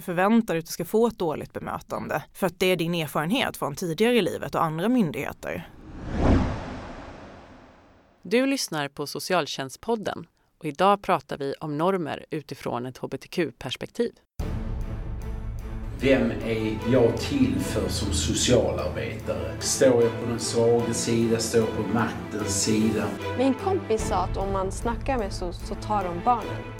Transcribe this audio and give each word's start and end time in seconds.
Du 0.00 0.04
förväntar 0.04 0.54
dig 0.54 0.58
att 0.58 0.66
du 0.66 0.72
ska 0.72 0.84
få 0.84 1.06
ett 1.06 1.18
dåligt 1.18 1.52
bemötande 1.52 2.22
för 2.32 2.46
att 2.46 2.60
det 2.60 2.66
är 2.66 2.76
din 2.76 2.94
erfarenhet 2.94 3.56
från 3.56 3.74
tidigare 3.74 4.16
i 4.16 4.22
livet 4.22 4.54
och 4.54 4.64
andra 4.64 4.88
myndigheter. 4.88 5.70
Du 8.22 8.46
lyssnar 8.46 8.88
på 8.88 9.06
Socialtjänstpodden 9.06 10.26
och 10.58 10.64
idag 10.64 11.02
pratar 11.02 11.38
vi 11.38 11.54
om 11.60 11.78
normer 11.78 12.26
utifrån 12.30 12.86
ett 12.86 12.98
hbtq-perspektiv. 12.98 14.12
Vem 16.00 16.30
är 16.30 16.78
jag 16.92 17.16
till 17.16 17.60
för 17.60 17.88
som 17.88 18.12
socialarbetare? 18.12 19.60
Står 19.60 20.02
jag 20.02 20.20
på 20.20 20.26
den 20.26 20.38
svaga 20.38 20.94
sida? 20.94 21.38
Står 21.38 21.60
jag 21.60 21.76
på 21.76 21.82
maktens 21.82 22.62
sida? 22.62 23.06
Min 23.38 23.54
kompis 23.54 24.08
sa 24.08 24.16
att 24.16 24.36
om 24.36 24.52
man 24.52 24.72
snackar 24.72 25.18
med 25.18 25.32
SOS 25.32 25.68
så 25.68 25.74
tar 25.74 26.04
de 26.04 26.20
barnen. 26.24 26.79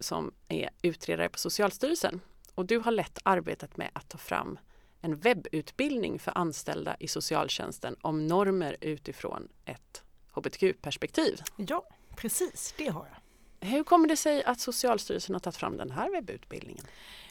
som 0.00 0.32
är 0.48 0.70
utredare 0.82 1.28
på 1.28 1.38
Socialstyrelsen. 1.38 2.20
Och 2.54 2.66
du 2.66 2.78
har 2.78 2.92
lett 2.92 3.18
arbetet 3.22 3.76
med 3.76 3.90
att 3.92 4.08
ta 4.08 4.18
fram 4.18 4.58
en 5.00 5.16
webbutbildning 5.16 6.18
för 6.18 6.38
anställda 6.38 6.96
i 6.98 7.08
socialtjänsten 7.08 7.96
om 8.00 8.26
normer 8.26 8.76
utifrån 8.80 9.48
ett 9.64 10.02
hbtq-perspektiv. 10.32 11.40
Ja, 11.56 11.88
precis, 12.16 12.74
det 12.78 12.88
har 12.88 13.06
jag. 13.12 13.20
Hur 13.68 13.84
kommer 13.84 14.08
det 14.08 14.16
sig 14.16 14.44
att 14.44 14.60
Socialstyrelsen 14.60 15.34
har 15.34 15.40
tagit 15.40 15.56
fram 15.56 15.76
den 15.76 15.90
här 15.90 16.10
webbutbildningen? 16.10 16.84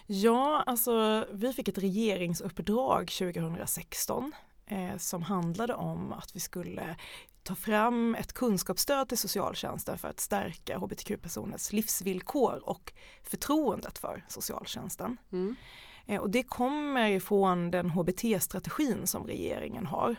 Ja, 0.05 0.63
alltså 0.65 1.25
vi 1.31 1.53
fick 1.53 1.67
ett 1.67 1.77
regeringsuppdrag 1.77 3.08
2016 3.08 4.31
eh, 4.65 4.97
som 4.97 5.21
handlade 5.21 5.73
om 5.73 6.13
att 6.13 6.36
vi 6.36 6.39
skulle 6.39 6.95
ta 7.50 7.55
fram 7.55 8.16
ett 8.16 8.33
kunskapsstöd 8.33 9.09
till 9.09 9.17
socialtjänsten 9.17 9.97
för 9.97 10.08
att 10.08 10.19
stärka 10.19 10.78
hbtq-personers 10.78 11.72
livsvillkor 11.73 12.69
och 12.69 12.94
förtroendet 13.23 13.97
för 13.97 14.25
socialtjänsten. 14.28 15.17
Mm. 15.31 15.55
Eh, 16.05 16.22
och 16.22 16.30
det 16.30 16.44
kommer 16.44 17.09
ifrån 17.09 17.72
den 17.72 17.89
hbt-strategin 17.89 19.08
som 19.08 19.27
regeringen 19.27 19.86
har 19.86 20.16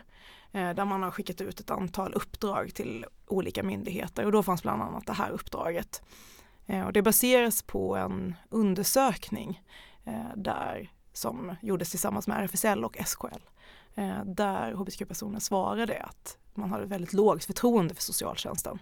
eh, 0.51 0.69
där 0.73 0.85
man 0.85 1.03
har 1.03 1.11
skickat 1.11 1.41
ut 1.41 1.59
ett 1.59 1.71
antal 1.71 2.13
uppdrag 2.13 2.73
till 2.73 3.05
olika 3.27 3.63
myndigheter 3.63 4.25
och 4.25 4.31
då 4.31 4.43
fanns 4.43 4.61
bland 4.61 4.81
annat 4.81 5.07
det 5.07 5.13
här 5.13 5.29
uppdraget. 5.29 6.01
Eh, 6.65 6.85
och 6.85 6.93
det 6.93 7.01
baseras 7.01 7.61
på 7.63 7.95
en 7.95 8.35
undersökning 8.49 9.61
där 10.35 10.91
som 11.13 11.55
gjordes 11.61 11.89
tillsammans 11.89 12.27
med 12.27 12.43
RFSL 12.43 12.85
och 12.85 12.97
SKL 13.05 13.41
där 14.25 14.71
hbtq-personer 14.71 15.39
svarade 15.39 16.03
att 16.03 16.37
man 16.53 16.69
hade 16.69 16.85
väldigt 16.85 17.13
lågt 17.13 17.45
förtroende 17.45 17.95
för 17.95 18.01
socialtjänsten. 18.01 18.79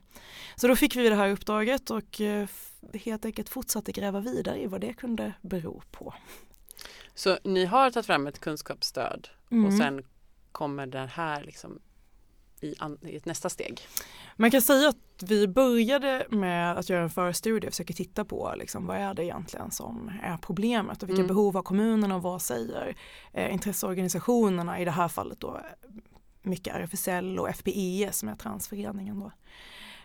Så 0.56 0.68
då 0.68 0.76
fick 0.76 0.96
vi 0.96 1.10
det 1.10 1.16
här 1.16 1.30
uppdraget 1.30 1.90
och 1.90 2.22
eh, 2.22 2.48
helt 2.94 3.26
enkelt 3.26 3.50
fortsatte 3.50 3.92
gräva 3.92 4.20
vidare 4.20 4.62
i 4.62 4.68
vad 4.68 4.82
det 4.82 4.94
kunde 4.94 5.34
bero 5.42 5.82
på. 5.92 6.14
Så 7.16 7.38
ni 7.44 7.66
har 7.66 7.92
tagit 7.92 8.06
fram 8.06 8.28
ett 8.28 8.40
kunskapsstöd 8.40 9.30
mm. 9.52 9.66
och 9.66 9.74
sen 9.74 10.04
kommer 10.52 10.88
det 10.88 11.10
här 11.14 11.44
liksom 11.44 11.80
i, 12.62 12.76
i 13.02 13.16
ett 13.16 13.26
nästa 13.26 13.50
steg? 13.50 13.82
Man 14.36 14.52
kan 14.52 14.62
säga 14.62 14.90
att 14.90 15.24
vi 15.24 15.48
började 15.48 16.26
med 16.30 16.78
att 16.78 16.90
göra 16.90 17.04
en 17.04 17.10
förstudie 17.10 17.68
och 17.68 17.74
försöka 17.74 17.94
titta 17.94 18.26
på 18.26 18.54
liksom, 18.58 18.86
vad 18.86 18.98
är 18.98 19.14
det 19.14 19.24
egentligen 19.24 19.72
som 19.72 20.12
är 20.24 20.38
problemet 20.38 21.04
och 21.04 21.10
vilka 21.10 21.22
mm. 21.22 21.28
behov 21.28 21.54
har 21.54 21.62
kommunerna 21.62 22.16
och 22.16 22.22
vad 22.22 22.42
säger 22.42 22.96
eh, 23.34 23.54
intresseorganisationerna 23.54 24.80
i 24.80 24.86
det 24.86 24.92
här 24.92 25.08
fallet 25.08 25.40
då 25.40 25.62
mycket 26.42 26.76
RFSL 26.76 27.40
och 27.40 27.56
FPE 27.56 28.10
som 28.12 28.30
är 28.30 28.36
transföreningen 28.36 29.20
då. 29.20 29.32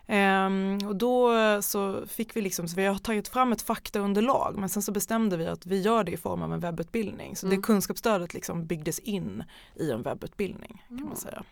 Um, 0.09 0.79
och 0.89 0.97
då 0.97 1.33
så 1.63 2.07
fick 2.07 2.37
vi 2.37 2.41
liksom, 2.41 2.69
så 2.69 2.77
vi 2.77 2.87
har 2.87 2.99
tagit 2.99 3.29
fram 3.29 3.53
ett 3.53 3.63
faktaunderlag 3.63 4.59
men 4.59 4.69
sen 4.69 4.83
så 4.83 4.93
bestämde 4.93 5.37
vi 5.37 5.47
att 5.47 5.67
vi 5.67 5.81
gör 5.81 6.05
det 6.05 6.13
i 6.13 6.17
form 6.17 6.43
av 6.43 6.53
en 6.53 6.61
webbutbildning. 6.61 7.37
Så 7.37 7.47
mm. 7.47 7.57
det 7.57 7.63
kunskapsstödet 7.63 8.35
liksom 8.35 8.67
byggdes 8.67 8.99
in 8.99 9.45
i 9.75 9.91
en 9.91 10.03
webbutbildning 10.03 10.83
kan 10.89 10.97
mm. 10.97 11.09
man 11.09 11.17
säga. 11.17 11.45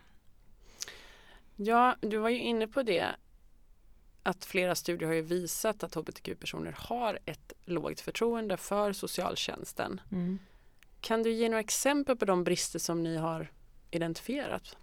Ja, 1.55 1.95
du 2.01 2.17
var 2.17 2.29
ju 2.29 2.39
inne 2.39 2.67
på 2.67 2.83
det 2.83 3.05
att 4.23 4.45
flera 4.45 4.75
studier 4.75 5.07
har 5.07 5.15
ju 5.15 5.21
visat 5.21 5.83
att 5.83 5.95
hbtq-personer 5.95 6.75
har 6.77 7.19
ett 7.25 7.53
lågt 7.65 8.01
förtroende 8.01 8.57
för 8.57 8.93
socialtjänsten. 8.93 10.01
Mm. 10.11 10.39
Kan 11.01 11.23
du 11.23 11.31
ge 11.31 11.49
några 11.49 11.59
exempel 11.59 12.17
på 12.17 12.25
de 12.25 12.43
brister 12.43 12.79
som 12.79 13.03
ni 13.03 13.17
har 13.17 13.51
identifierat? 13.95 14.75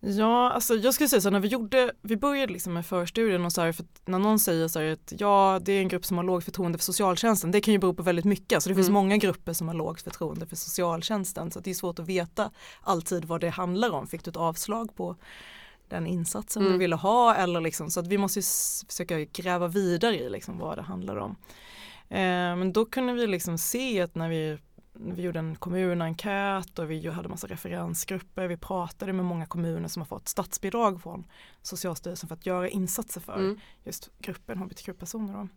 Ja, 0.00 0.50
alltså 0.50 0.74
jag 0.74 0.94
skulle 0.94 1.08
säga 1.08 1.20
så 1.20 1.30
när 1.30 1.40
vi 1.40 1.48
gjorde, 1.48 1.92
vi 2.02 2.16
började 2.16 2.52
liksom 2.52 2.74
med 2.74 2.86
förstudien 2.86 3.44
och 3.44 3.52
så 3.52 3.60
här, 3.60 3.72
för 3.72 3.84
när 4.04 4.18
någon 4.18 4.38
säger 4.38 4.68
så 4.68 4.78
här 4.78 4.92
att 4.92 5.12
ja, 5.18 5.60
det 5.62 5.72
är 5.72 5.80
en 5.80 5.88
grupp 5.88 6.06
som 6.06 6.16
har 6.16 6.24
lågt 6.24 6.44
förtroende 6.44 6.78
för 6.78 6.84
socialtjänsten, 6.84 7.50
det 7.50 7.60
kan 7.60 7.72
ju 7.72 7.78
bero 7.78 7.94
på 7.94 8.02
väldigt 8.02 8.24
mycket, 8.24 8.56
alltså 8.56 8.68
det 8.68 8.72
mm. 8.72 8.84
finns 8.84 8.92
många 8.92 9.16
grupper 9.16 9.52
som 9.52 9.68
har 9.68 9.74
lågt 9.74 10.02
förtroende 10.02 10.46
för 10.46 10.56
socialtjänsten, 10.56 11.50
så 11.50 11.60
det 11.60 11.70
är 11.70 11.74
svårt 11.74 11.98
att 11.98 12.08
veta 12.08 12.50
alltid 12.82 13.24
vad 13.24 13.40
det 13.40 13.48
handlar 13.48 13.90
om. 13.90 14.06
Fick 14.06 14.24
du 14.24 14.30
ett 14.30 14.36
avslag 14.36 14.94
på 14.94 15.16
den 15.88 16.06
insatsen 16.06 16.62
mm. 16.62 16.72
du 16.72 16.78
ville 16.78 16.96
ha 16.96 17.34
eller 17.34 17.60
liksom, 17.60 17.90
så 17.90 18.00
att 18.00 18.06
vi 18.06 18.18
måste 18.18 18.40
försöka 18.88 19.20
gräva 19.20 19.68
vidare 19.68 20.18
i 20.18 20.30
liksom 20.30 20.58
vad 20.58 20.78
det 20.78 20.82
handlar 20.82 21.16
om. 21.16 21.36
Eh, 22.08 22.56
men 22.56 22.72
då 22.72 22.84
kunde 22.84 23.12
vi 23.12 23.26
liksom 23.26 23.58
se 23.58 24.00
att 24.00 24.14
när 24.14 24.28
vi 24.28 24.58
vi 25.00 25.22
gjorde 25.22 25.38
en 25.38 25.56
kommunenkät 25.56 26.78
och 26.78 26.90
vi 26.90 27.08
hade 27.08 27.28
massa 27.28 27.46
referensgrupper. 27.46 28.48
Vi 28.48 28.56
pratade 28.56 29.12
med 29.12 29.24
många 29.24 29.46
kommuner 29.46 29.88
som 29.88 30.02
har 30.02 30.06
fått 30.06 30.28
statsbidrag 30.28 31.02
från 31.02 31.26
Socialstyrelsen 31.62 32.28
för 32.28 32.36
att 32.36 32.46
göra 32.46 32.68
insatser 32.68 33.20
för 33.20 33.36
mm. 33.36 33.58
just 33.84 34.10
gruppen 34.18 34.58
hbtq-personer. 34.58 35.48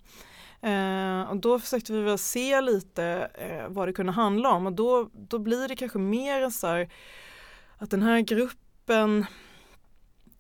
Eh, 0.62 1.30
och 1.30 1.38
då 1.38 1.60
försökte 1.60 1.94
vi 1.94 2.02
väl 2.02 2.18
se 2.18 2.62
lite 2.62 3.32
eh, 3.34 3.68
vad 3.70 3.88
det 3.88 3.94
kunde 3.94 4.12
handla 4.12 4.50
om 4.50 4.66
och 4.66 4.74
då, 4.74 5.10
då 5.14 5.40
blir 5.40 5.68
det 5.68 5.76
kanske 5.76 6.00
mer 6.00 6.50
så 6.50 6.68
här 6.68 6.90
att 7.78 7.90
den 7.90 8.02
här 8.04 8.20
gruppen 8.20 9.26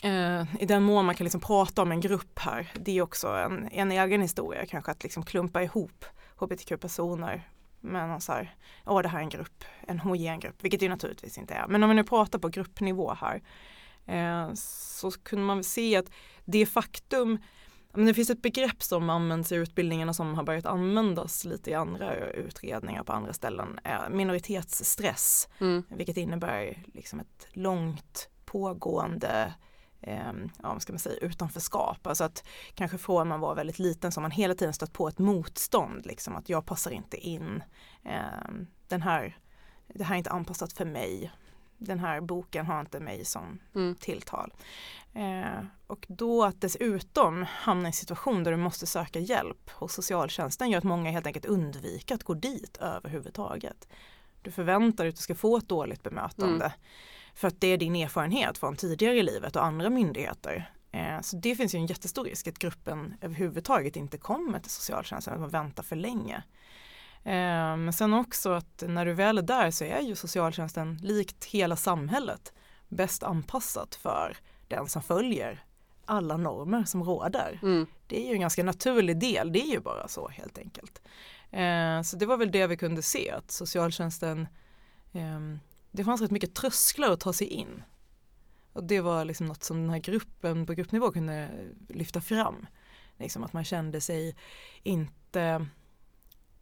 eh, 0.03 0.62
i 0.62 0.66
den 0.66 0.83
mån 0.83 1.06
man 1.06 1.16
kan 1.16 1.25
liksom 1.25 1.41
prata 1.41 1.81
om 1.81 1.91
en 1.91 2.01
grupp 2.01 2.39
här, 2.39 2.72
det 2.75 2.97
är 2.97 3.01
också 3.01 3.28
en, 3.28 3.69
en 3.72 3.91
egen 3.91 4.22
historia 4.22 4.66
kanske 4.66 4.91
att 4.91 5.03
liksom 5.03 5.23
klumpa 5.23 5.63
ihop 5.63 6.06
hbtq-personer 6.35 7.50
någon 7.81 8.22
så 8.22 8.31
här, 8.31 8.56
åh 8.86 9.02
det 9.02 9.09
här 9.09 9.19
är 9.19 9.24
en 9.24 9.30
grupp, 9.30 9.64
en 9.88 10.00
homogen 10.00 10.40
grupp, 10.40 10.64
vilket 10.64 10.80
det 10.80 10.90
naturligtvis 10.90 11.38
inte 11.38 11.53
är. 11.53 11.68
Men 11.68 11.84
om 11.84 11.90
vi 11.90 11.96
nu 11.96 12.03
pratar 12.03 12.40
på 12.40 12.50
gruppnivå 12.50 13.14
här 13.14 13.42
eh, 14.06 14.53
så 14.56 15.12
kunde 15.12 15.46
man 15.46 15.64
se 15.64 15.96
att 15.96 16.12
det 16.46 16.66
faktum 16.66 17.38
men 17.94 18.06
det 18.06 18.14
finns 18.14 18.30
ett 18.30 18.42
begrepp 18.42 18.84
som 18.84 19.09
används 19.09 19.52
i 19.52 19.56
utbildningarna 19.56 20.14
som 20.14 20.36
har 20.36 20.44
börjat 20.44 20.66
användas 20.66 21.46
lite 21.46 21.72
i 21.72 21.74
andra 21.74 22.16
utredningar 22.30 23.03
på 23.03 23.14
andra 23.14 23.34
ställen. 23.34 23.80
Minoritetsstress, 24.09 25.50
mm. 25.59 25.84
vilket 25.90 26.18
innebär 26.18 26.84
liksom 26.94 27.19
ett 27.19 27.48
långt 27.52 28.30
pågående 28.46 29.53
eh, 30.01 30.34
ja, 30.63 30.79
ska 30.79 30.94
man 30.94 31.00
säga, 31.00 31.17
utanförskap. 31.17 32.07
Alltså 32.07 32.23
att 32.23 32.44
kanske 32.75 32.97
från 32.97 33.28
man 33.28 33.39
var 33.39 33.56
väldigt 33.56 33.79
liten 33.79 34.12
så 34.12 34.19
har 34.19 34.22
man 34.22 34.31
hela 34.31 34.56
tiden 34.56 34.73
stött 34.73 34.94
på 34.94 35.07
ett 35.07 35.19
motstånd, 35.19 36.06
liksom 36.06 36.35
att 36.35 36.50
jag 36.50 36.66
passar 36.66 36.91
inte 36.91 37.17
in. 37.17 37.63
Eh, 38.03 38.51
den 38.88 39.01
här, 39.01 39.38
det 39.88 40.03
här 40.03 40.16
är 40.16 40.17
inte 40.17 40.31
anpassat 40.31 40.74
för 40.74 40.86
mig. 40.86 41.31
Den 41.77 42.00
här 42.00 42.21
boken 42.21 42.65
har 42.65 42.80
inte 42.80 43.00
mig 43.00 43.25
som 43.25 43.59
mm. 43.75 43.95
tilltal. 43.95 44.53
Eh, 45.13 45.65
och 45.88 46.06
då 46.09 46.44
att 46.44 46.62
dessutom 46.62 47.45
hamna 47.50 47.83
i 47.83 47.88
en 47.88 47.94
situation 47.94 48.44
där 48.44 48.51
du 48.51 48.57
måste 48.57 48.88
söka 48.88 49.19
hjälp 49.19 49.69
hos 49.69 49.94
socialtjänsten 49.94 50.69
gör 50.69 50.77
att 50.77 50.83
många 50.83 51.12
helt 51.12 51.27
enkelt 51.27 51.45
undviker 51.45 52.15
att 52.15 52.24
gå 52.24 52.33
dit 52.33 52.77
överhuvudtaget. 52.77 53.88
Du 54.42 54.51
förväntar 54.51 55.03
dig 55.03 55.09
att 55.09 55.15
du 55.15 55.21
ska 55.21 55.36
få 55.36 55.57
ett 55.57 55.69
dåligt 55.69 56.03
bemötande. 56.03 56.65
Mm. 56.65 56.77
För 57.33 57.48
att 57.48 57.62
det 57.62 57.68
är 57.68 57.78
din 57.78 57.95
erfarenhet 57.95 58.57
från 58.57 58.75
tidigare 58.75 59.18
i 59.18 59.24
livet 59.24 59.56
och 59.56 59.66
andra 59.66 59.89
myndigheter. 59.89 60.72
Eh, 60.92 61.22
så 61.22 61.38
det 61.38 61.56
finns 61.56 61.75
ju 61.75 61.80
en 61.80 61.86
jättestor 61.86 62.24
risk 62.24 62.48
att 62.48 62.60
gruppen 62.60 63.13
överhuvudtaget 63.22 63.95
inte 63.95 64.18
kommer 64.18 64.60
till 64.60 64.72
socialtjänsten, 64.72 65.33
att 65.33 65.39
man 65.39 65.50
väntar 65.50 65.83
för 65.83 65.95
länge. 65.95 66.44
Eh, 67.24 67.78
men 67.78 67.94
sen 67.94 68.13
också 68.13 68.51
att 68.51 68.83
när 68.88 69.06
du 69.06 69.13
väl 69.13 69.38
är 69.38 69.42
där 69.42 69.72
så 69.72 69.83
är 69.83 70.01
ju 70.01 70.16
socialtjänsten 70.16 71.00
likt 71.01 71.45
hela 71.45 71.75
samhället 71.75 72.54
bäst 72.88 73.24
anpassat 73.24 73.95
för 73.95 74.38
den 74.68 74.88
som 74.88 75.01
följer 75.01 75.66
alla 76.06 76.38
normer 76.38 76.84
som 76.84 77.04
råder. 77.04 77.60
Mm. 77.63 77.88
Det 78.07 78.25
är 78.25 78.27
ju 78.27 78.34
en 78.34 78.42
ganska 78.42 78.63
naturlig 78.63 79.19
del, 79.19 79.51
det 79.51 79.62
är 79.62 79.72
ju 79.72 79.80
bara 79.80 80.07
så 80.07 80.27
helt 80.27 80.57
enkelt. 80.57 81.01
Eh, 81.51 82.01
så 82.01 82.18
det 82.18 82.25
var 82.25 82.38
väl 82.38 82.51
det 82.51 82.68
vi 82.68 82.77
kunde 82.77 83.01
se 83.01 83.31
att 83.31 83.51
socialtjänsten 83.51 84.48
eh, 85.13 85.39
det 85.91 86.03
fanns 86.03 86.21
rätt 86.21 86.31
mycket 86.31 86.55
trösklar 86.55 87.11
att 87.11 87.19
ta 87.19 87.33
sig 87.33 87.47
in. 87.47 87.83
Och 88.73 88.83
det 88.83 89.01
var 89.01 89.25
liksom 89.25 89.45
något 89.45 89.63
som 89.63 89.81
den 89.81 89.89
här 89.89 89.99
gruppen 89.99 90.65
på 90.65 90.73
gruppnivå 90.73 91.11
kunde 91.11 91.49
lyfta 91.89 92.21
fram. 92.21 92.67
Liksom 93.17 93.43
att 93.43 93.53
man 93.53 93.63
kände 93.63 94.01
sig 94.01 94.35
inte 94.83 95.67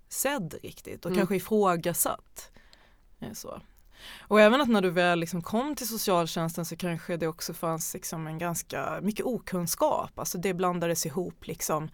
sedd 0.10 0.56
riktigt 0.64 1.06
och 1.06 1.12
Mm. 1.12 1.18
kanske 1.18 1.36
ifrågasatt. 1.36 2.52
Eh, 3.20 3.34
Så. 3.34 3.62
Och 4.20 4.42
även 4.42 4.62
att 4.62 4.70
när 4.70 4.82
du 4.82 4.90
väl 4.90 5.20
liksom 5.20 5.42
kom 5.42 5.76
till 5.76 5.88
socialtjänsten 5.88 6.66
så 6.66 6.76
kanske 6.76 7.18
det 7.18 7.28
också 7.28 7.54
fanns 7.54 7.94
liksom 7.94 8.28
en 8.28 8.38
ganska 8.38 9.00
mycket 9.02 9.26
okunskap. 9.26 10.20
Alltså 10.20 10.38
det 10.38 10.54
blandades 10.54 11.06
ihop 11.06 11.48
liksom 11.48 11.90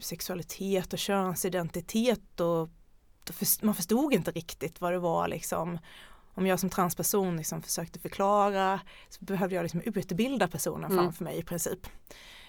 sexualitet 0.00 0.92
och 0.92 0.98
könsidentitet 0.98 2.40
och 2.40 2.70
man 3.62 3.74
förstod 3.74 4.12
inte 4.12 4.30
riktigt 4.30 4.80
vad 4.80 4.92
det 4.92 4.98
var 4.98 5.28
liksom. 5.28 5.78
Om 6.34 6.46
jag 6.46 6.60
som 6.60 6.70
transperson 6.70 7.36
liksom 7.36 7.62
försökte 7.62 7.98
förklara 7.98 8.80
så 9.08 9.24
behövde 9.24 9.54
jag 9.54 9.62
liksom 9.62 9.80
utbilda 9.80 10.48
personen 10.48 10.92
Mm. 10.92 11.04
framför 11.04 11.24
mig 11.24 11.38
i 11.38 11.42
princip. 11.42 11.86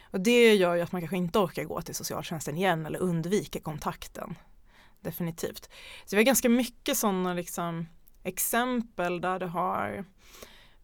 Och 0.04 0.22
det 0.22 0.56
gör 0.56 0.76
ju 0.76 0.82
att 0.82 0.92
man 0.92 1.02
kanske 1.02 1.18
inte 1.18 1.40
orkar 1.40 1.64
gå 1.64 1.82
till 1.82 1.96
socialtjänsten 1.96 2.58
igen 2.58 2.86
eller 2.86 3.00
undviker 3.00 3.60
kontakten. 3.60 4.36
Definitivt. 5.02 5.70
Så 6.06 6.16
vi 6.16 6.18
har 6.18 6.24
ganska 6.24 6.50
mycket 6.50 6.98
sådana 6.98 7.34
liksom, 7.34 7.88
exempel 8.24 9.22
där 9.22 9.40
det 9.40 9.48
har 9.48 10.06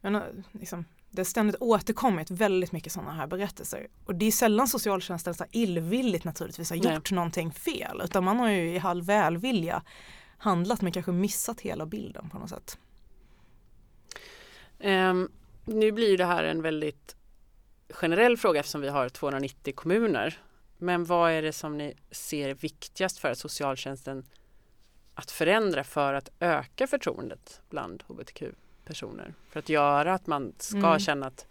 men, 0.01 0.15
eh, 0.15 0.21
liksom, 0.51 0.85
det 1.17 1.21
har 1.21 1.25
ständigt 1.25 1.55
återkommit 1.59 2.31
väldigt 2.31 2.71
mycket 2.71 2.93
sådana 2.93 3.11
här 3.11 3.27
berättelser. 3.27 3.87
Och 4.05 4.15
det 4.15 4.25
är 4.25 4.31
sällan 4.31 4.67
socialtjänsten 4.67 5.33
så 5.33 5.45
illvilligt 5.51 6.23
naturligtvis 6.23 6.69
har 6.69 6.77
Nej. 6.77 6.93
gjort 6.93 7.11
någonting 7.11 7.51
fel 7.51 8.01
utan 8.03 8.23
man 8.23 8.39
har 8.39 8.49
ju 8.49 8.75
i 8.75 8.79
all 8.79 9.01
välvilja 9.01 9.83
handlat 10.37 10.81
men 10.81 10.91
kanske 10.91 11.11
missat 11.11 11.61
hela 11.61 11.85
bilden 11.85 12.29
på 12.29 12.39
något 12.39 12.49
sätt. 12.49 12.77
Ehm, 14.79 15.31
nu 15.65 15.91
blir 15.91 16.17
det 16.17 16.25
här 16.25 16.43
en 16.43 16.61
väldigt 16.61 17.15
generell 17.89 18.37
fråga 18.37 18.59
eftersom 18.59 18.81
vi 18.81 18.89
har 18.89 19.09
290 19.09 19.73
kommuner. 19.75 20.41
Men 20.77 21.05
vad 21.05 21.31
är 21.31 21.41
det 21.41 21.53
som 21.53 21.77
ni 21.77 21.93
ser 22.11 22.53
viktigast 22.53 23.19
för 23.19 23.33
socialtjänsten 23.33 24.25
att 25.13 25.31
förändra 25.31 25.83
för 25.83 26.13
att 26.13 26.29
öka 26.39 26.87
förtroendet 26.87 27.61
bland 27.69 28.03
hbtq-personer? 28.87 29.33
För 29.49 29.59
att 29.59 29.69
göra 29.69 30.13
att 30.13 30.27
man 30.27 30.53
ska 30.57 30.77
Mm. 30.77 30.99
känna 30.99 31.27
att 31.27 31.45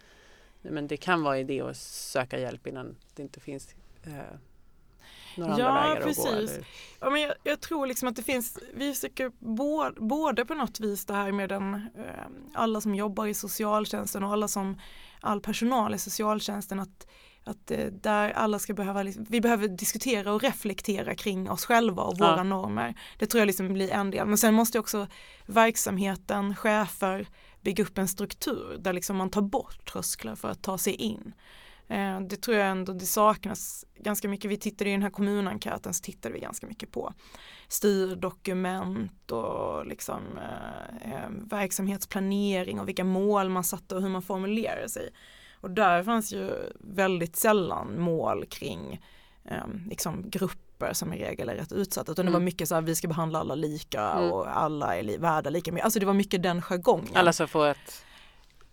men 0.61 0.87
det 0.87 0.97
kan 0.97 1.23
vara 1.23 1.39
idé 1.39 1.61
att 1.61 1.77
söka 1.77 2.39
hjälp 2.39 2.67
innan 2.67 2.95
det 3.15 3.21
inte 3.21 3.39
finns 3.39 3.75
eh, 4.03 4.11
några 5.37 5.59
Ja, 5.59 5.67
andra 5.67 5.89
vägar 5.89 6.01
precis. 6.01 6.25
att 6.25 6.31
gå. 6.31 6.37
Eller? 6.37 6.65
Ja, 6.99 7.09
men 7.09 7.21
jag, 7.21 7.33
jag 7.43 7.61
tror 7.61 7.87
liksom 7.87 8.07
att 8.07 8.15
det 8.15 8.23
finns, 8.23 8.59
vi 8.73 8.93
försöker 8.93 9.31
både, 9.39 10.01
både 10.01 10.45
på 10.45 10.53
något 10.53 10.79
vis 10.79 11.05
det 11.05 11.13
här 11.13 11.31
med 11.31 11.49
den, 11.49 11.73
eh, 11.73 12.25
alla 12.53 12.81
som 12.81 12.95
jobbar 12.95 13.25
i 13.27 13.33
socialtjänsten 13.33 14.23
och 14.23 14.31
alla 14.31 14.47
som, 14.47 14.79
all 15.21 15.41
personal 15.41 15.93
i 15.95 15.97
socialtjänsten 15.97 16.79
att, 16.79 17.07
att 17.47 17.71
eh, 17.71 17.85
där 17.85 18.29
alla 18.31 18.59
ska 18.59 18.73
behöva, 18.73 19.03
liksom, 19.03 19.25
vi 19.29 19.41
behöver 19.41 19.67
diskutera 19.67 20.33
och 20.33 20.41
reflektera 20.41 21.15
kring 21.15 21.49
oss 21.49 21.65
själva 21.65 22.03
och 22.03 22.17
våra 22.17 22.37
Ja. 22.37 22.43
normer. 22.43 22.99
Det 23.17 23.25
tror 23.25 23.39
jag 23.39 23.47
liksom 23.47 23.73
blir 23.73 23.91
en 23.91 24.11
del, 24.11 24.27
men 24.27 24.37
sen 24.37 24.53
måste 24.53 24.79
också 24.79 25.07
verksamheten, 25.45 26.55
chefer 26.55 27.27
bygga 27.61 27.83
upp 27.83 27.97
en 27.97 28.07
struktur 28.07 28.77
där 28.79 28.93
liksom 28.93 29.17
man 29.17 29.29
tar 29.29 29.41
bort 29.41 29.91
trösklar 29.91 30.35
för 30.35 30.47
att 30.49 30.61
ta 30.61 30.77
sig 30.77 30.93
in. 30.93 31.33
Eh, 31.87 32.19
Det 32.21 32.35
tror 32.35 32.57
jag 32.57 32.67
ändå 32.69 32.93
det 32.93 33.05
saknas 33.05 33.85
ganska 33.99 34.27
mycket. 34.29 34.51
Vi 34.51 34.57
tittade 34.57 34.89
i 34.89 34.93
den 34.93 35.01
här 35.03 35.09
kommunenkäten 35.09 35.93
så 35.93 36.01
tittade 36.03 36.33
vi 36.33 36.39
ganska 36.39 36.67
mycket 36.67 36.91
på 36.91 37.13
styrdokument 37.67 39.31
och 39.31 39.85
liksom 39.85 40.21
eh, 40.37 41.13
eh, 41.13 41.29
verksamhetsplanering 41.29 42.79
och 42.79 42.87
vilka 42.87 43.03
mål 43.03 43.49
man 43.49 43.63
satte 43.63 43.95
och 43.95 44.01
hur 44.01 44.09
man 44.09 44.21
formulerade 44.21 44.89
sig. 44.89 45.09
Och 45.61 45.71
där 45.71 46.03
fanns 46.03 46.33
ju 46.33 46.51
väldigt 46.79 47.35
sällan 47.35 48.01
mål 48.01 48.45
kring 48.45 49.01
eh, 49.45 49.57
liksom 49.89 50.29
grupper 50.29 50.93
som 50.93 51.13
i 51.13 51.17
regel 51.23 51.49
är 51.49 51.55
rätt 51.55 51.71
utsatta 51.71 52.11
utan 52.11 52.25
det 52.25 52.31
var 52.31 52.37
Mm. 52.37 52.45
mycket 52.45 52.69
så 52.69 52.75
här 52.75 52.81
vi 52.81 52.95
ska 52.95 53.07
behandla 53.07 53.39
alla 53.39 53.55
lika 53.55 54.01
Mm. 54.01 54.31
och 54.31 54.57
alla 54.57 54.97
är 54.97 55.03
li- 55.03 55.17
värda 55.17 55.49
lika 55.49 55.71
mycket. 55.71 55.85
Alltså 55.85 55.99
det 55.99 56.05
var 56.05 56.13
mycket 56.13 56.43
den 56.43 56.61
jargongen. 56.61 57.15
Alla 57.15 57.33
ska 57.33 57.47
få 57.47 57.63
ett 57.63 58.03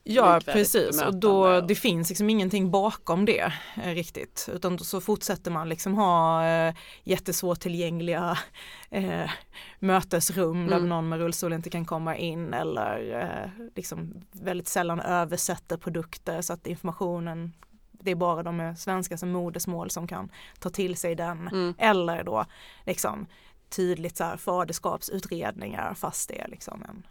Ja 0.06 0.40
precis 0.44 1.02
och 1.02 1.14
då 1.16 1.46
och- 1.46 1.66
det 1.66 1.74
finns 1.74 2.08
liksom 2.08 2.30
ingenting 2.30 2.70
bakom 2.70 3.24
det 3.24 3.52
eh, 3.82 3.94
riktigt 3.94 4.48
utan 4.52 4.78
så 4.78 5.00
fortsätter 5.00 5.50
man 5.50 5.68
liksom 5.68 5.94
ha 5.94 6.46
eh, 6.46 6.74
jättesvårtillgängliga 7.04 8.38
eh, 8.90 9.30
mötesrum 9.78 10.66
där 10.66 10.76
Mm. 10.76 10.88
någon 10.88 11.08
med 11.08 11.18
rullstol 11.18 11.52
inte 11.52 11.70
kan 11.70 11.84
komma 11.84 12.16
in 12.16 12.54
eller 12.54 13.20
eh, 13.22 13.66
liksom 13.74 14.14
väldigt 14.32 14.68
sällan 14.68 15.00
översätter 15.00 15.76
produkter 15.76 16.42
så 16.42 16.52
att 16.52 16.66
informationen 16.66 17.52
det 17.92 18.10
är 18.10 18.14
bara 18.14 18.42
de 18.42 18.56
med 18.56 18.78
svenska 18.78 19.16
som 19.18 19.30
modersmål 19.32 19.90
som 19.90 20.06
kan 20.06 20.28
ta 20.58 20.70
till 20.70 20.96
sig 20.96 21.14
den 21.14 21.48
mm, 21.48 21.74
eller 21.78 22.24
då 22.24 22.44
liksom 22.86 23.26
tydligt 23.68 24.16
så 24.16 24.24
här 24.24 24.36
faderskapsutredningar 24.36 25.94
fast 25.94 26.28
det 26.28 26.40
är 26.40 26.48
liksom 26.48 26.82
en, 26.88 27.06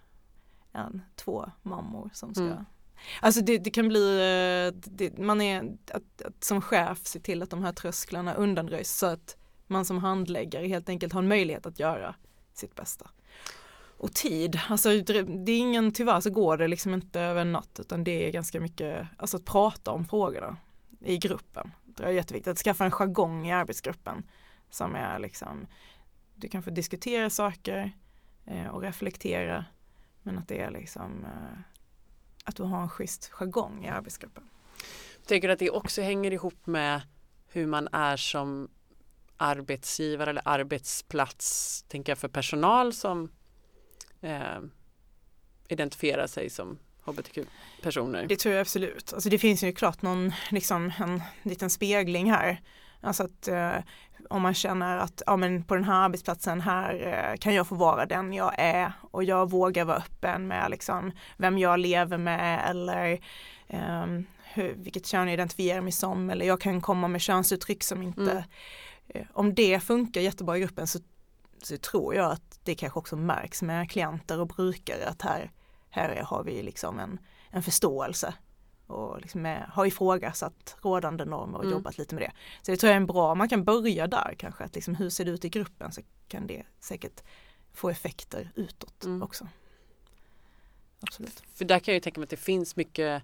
en 0.82 1.02
två 1.16 1.52
mammor 1.62 2.10
som 2.14 2.34
ska 2.34 2.44
Mm. 2.44 2.66
Alltså 3.22 3.42
det, 3.42 3.58
det 3.58 3.70
kan 3.70 3.88
bli, 3.88 4.18
eh, 4.18 4.80
det, 4.92 5.18
man 5.18 5.42
är 5.42 5.78
att, 5.92 6.22
att 6.26 6.44
som 6.44 6.62
chef 6.62 7.00
se 7.04 7.20
till 7.20 7.44
att 7.44 7.50
de 7.50 7.64
här 7.64 7.74
trösklarna 7.74 8.34
undanröjs 8.34 8.98
så 8.98 9.06
att 9.06 9.38
man 9.68 9.86
som 9.86 9.98
handläggare 9.98 10.68
helt 10.68 10.90
enkelt 10.90 11.14
har 11.14 11.22
en 11.22 11.28
möjlighet 11.28 11.66
att 11.66 11.80
göra 11.80 12.16
sitt 12.54 12.76
bästa. 12.76 13.10
Och 13.98 14.14
tid, 14.14 14.60
alltså 14.70 14.90
det 14.90 15.52
är 15.52 15.60
ingen, 15.60 15.92
tyvärr 15.92 16.22
så 16.22 16.30
går 16.30 16.58
det 16.58 16.68
liksom 16.68 16.94
inte 16.94 17.22
över 17.22 17.42
en 17.42 17.52
natt 17.52 17.80
utan 17.80 18.04
det 18.04 18.28
är 18.28 18.32
ganska 18.32 18.60
mycket, 18.60 19.08
alltså 19.18 19.38
att 19.38 19.46
prata 19.46 19.92
om 19.92 20.06
frågorna 20.06 20.58
i 21.00 21.18
gruppen. 21.18 21.72
Det 21.86 22.04
är 22.04 22.12
jätteviktigt, 22.12 22.52
att 22.52 22.58
skaffa 22.58 22.86
en 22.86 22.92
jargong 22.92 23.48
i 23.48 23.52
arbetsgruppen 23.52 24.24
som 24.70 24.96
är 24.96 25.20
liksom, 25.20 25.68
du 26.36 26.48
kan 26.48 26.64
få 26.64 26.70
diskutera 26.70 27.30
saker 27.30 27.92
eh, 28.46 28.68
och 28.68 28.82
reflektera 28.82 29.66
men 30.24 30.38
att 30.38 30.48
det 30.48 30.60
är 30.60 30.72
liksom 30.72 31.26
eh, 31.26 31.60
att 32.44 32.56
du 32.56 32.64
har 32.64 32.82
en 32.82 32.90
schysst 32.90 33.30
jargong 33.30 33.86
i 33.86 33.90
arbetsgruppen. 33.90 34.44
Tänker 35.26 35.50
att 35.50 35.60
det 35.60 35.70
också 35.70 36.02
hänger 36.02 36.32
ihop 36.32 36.66
med 36.68 37.02
hur 37.48 37.68
man 37.68 37.88
är 37.92 38.18
som 38.18 38.70
arbetsgivare 39.38 40.30
eller 40.30 40.42
arbetsplats, 40.46 41.84
tänker 41.88 42.12
jag 42.12 42.18
för 42.18 42.28
personal 42.28 42.94
som 42.94 43.32
eh, 44.22 44.60
identifierar 45.68 46.28
sig 46.28 46.50
som 46.50 46.80
hbtq-personer. 47.06 48.26
Det 48.28 48.36
tror 48.36 48.54
jag 48.56 48.62
absolut. 48.62 49.14
Alltså 49.14 49.30
det 49.30 49.40
finns 49.40 49.64
ju 49.64 49.72
klart 49.72 50.02
någon, 50.02 50.34
liksom 50.52 50.92
en 51.00 51.22
liten 51.44 51.70
spegling 51.70 52.32
här. 52.32 52.62
Alltså 53.02 53.24
att 53.24 53.48
eh, 53.48 53.76
om 54.34 54.42
man 54.42 54.54
känner 54.54 54.98
att 54.98 55.22
ja, 55.26 55.38
men 55.38 55.64
på 55.64 55.76
den 55.76 55.84
här 55.84 56.06
arbetsplatsen 56.06 56.62
här 56.62 57.08
eh, 57.08 57.38
kan 57.38 57.54
jag 57.54 57.68
få 57.68 57.76
vara 57.76 58.06
den 58.06 58.34
jag 58.34 58.54
är 58.58 58.92
och 59.12 59.24
jag 59.24 59.50
vågar 59.50 59.86
vara 59.86 59.98
öppen 59.98 60.48
med 60.48 60.72
liksom 60.72 61.12
vem 61.38 61.58
jag 61.58 61.80
lever 61.80 62.18
med 62.18 62.70
eller 62.70 63.20
ehm, 63.68 64.26
hur, 64.44 64.74
vilket 64.74 65.06
kön 65.06 65.28
jag 65.28 65.34
identifierar 65.34 65.82
mig 65.82 65.92
som 65.92 66.30
eller 66.30 66.46
jag 66.46 66.62
kan 66.62 66.82
komma 66.82 67.08
med 67.08 67.22
könsuttryck 67.22 67.84
som 67.84 68.02
inte 68.02 68.32
Mm. 68.32 68.44
eh, 69.08 69.26
om 69.34 69.54
det 69.54 69.80
funkar 69.80 70.22
jättebra 70.22 70.58
i 70.58 70.62
gruppen 70.62 70.88
så, 70.88 71.00
så 71.64 71.78
tror 71.78 72.16
jag 72.16 72.32
att 72.32 72.60
det 72.64 72.76
kanske 72.76 73.00
också 73.00 73.16
märks 73.16 73.62
med 73.62 73.92
klienter 73.92 74.40
och 74.40 74.48
brukare 74.48 75.08
att 75.08 75.22
här, 75.22 75.52
här 75.90 76.24
har 76.26 76.44
vi 76.44 76.64
liksom 76.64 77.00
en, 77.00 77.20
en 77.50 77.64
förståelse 77.64 78.34
och 78.88 79.22
liksom 79.22 79.42
med, 79.42 79.70
har 79.74 79.86
ifrågasatt 79.86 80.78
rådande 80.82 81.26
normer 81.26 81.58
och 81.58 81.64
Mm. 81.64 81.74
jobbat 81.74 81.98
lite 81.98 82.16
med 82.16 82.24
det. 82.24 82.32
Så 82.62 82.72
det 82.72 82.78
tror 82.78 82.88
jag 82.88 82.94
är 82.96 83.02
en 83.02 83.06
bra, 83.08 83.36
man 83.36 83.50
kan 83.50 83.64
börja 83.64 84.08
där 84.08 84.36
kanske, 84.38 84.64
att 84.64 84.76
liksom 84.76 84.96
hur 84.96 85.10
ser 85.10 85.26
det 85.26 85.32
ut 85.32 85.46
i 85.46 85.50
gruppen 85.50 85.92
så 85.92 86.02
kan 86.28 86.48
det 86.48 86.64
säkert 86.80 87.24
få 87.74 87.90
effekter 87.90 88.52
utåt 88.56 89.04
Mm. 89.04 89.24
också. 89.24 89.48
Absolut. 91.00 91.44
För 91.54 91.66
där 91.66 91.80
kan 91.80 91.92
jag 91.92 91.96
ju 91.96 92.02
tänka 92.02 92.20
mig 92.20 92.24
att 92.24 92.30
det 92.30 92.38
finns 92.38 92.76
mycket 92.76 93.24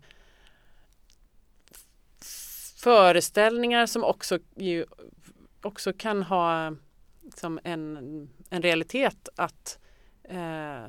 föreställningar 2.76 3.86
som 3.86 4.04
också, 4.04 4.40
ju, 4.56 4.86
också 5.62 5.94
kan 5.94 6.24
ha 6.24 6.74
som 7.36 7.60
en, 7.64 7.98
en 8.50 8.62
realitet 8.62 9.30
att 9.36 9.80
eh, 10.24 10.84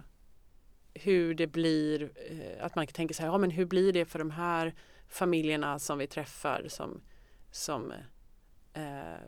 hur 0.95 1.35
det 1.35 1.47
blir, 1.47 2.03
eh, 2.31 2.65
att 2.65 2.75
man 2.75 2.87
kan 2.87 2.93
tänka 2.95 3.15
så 3.15 3.23
här, 3.23 3.29
ja 3.29 3.39
men 3.39 3.51
hur 3.51 3.65
blir 3.65 3.93
det 3.93 4.05
för 4.05 4.19
de 4.19 4.31
här 4.31 4.75
familjerna 5.09 5.79
som 5.79 5.99
vi 5.99 6.07
träffar 6.07 6.65
som, 6.69 7.01
som 7.51 7.93
eh, 8.75 8.83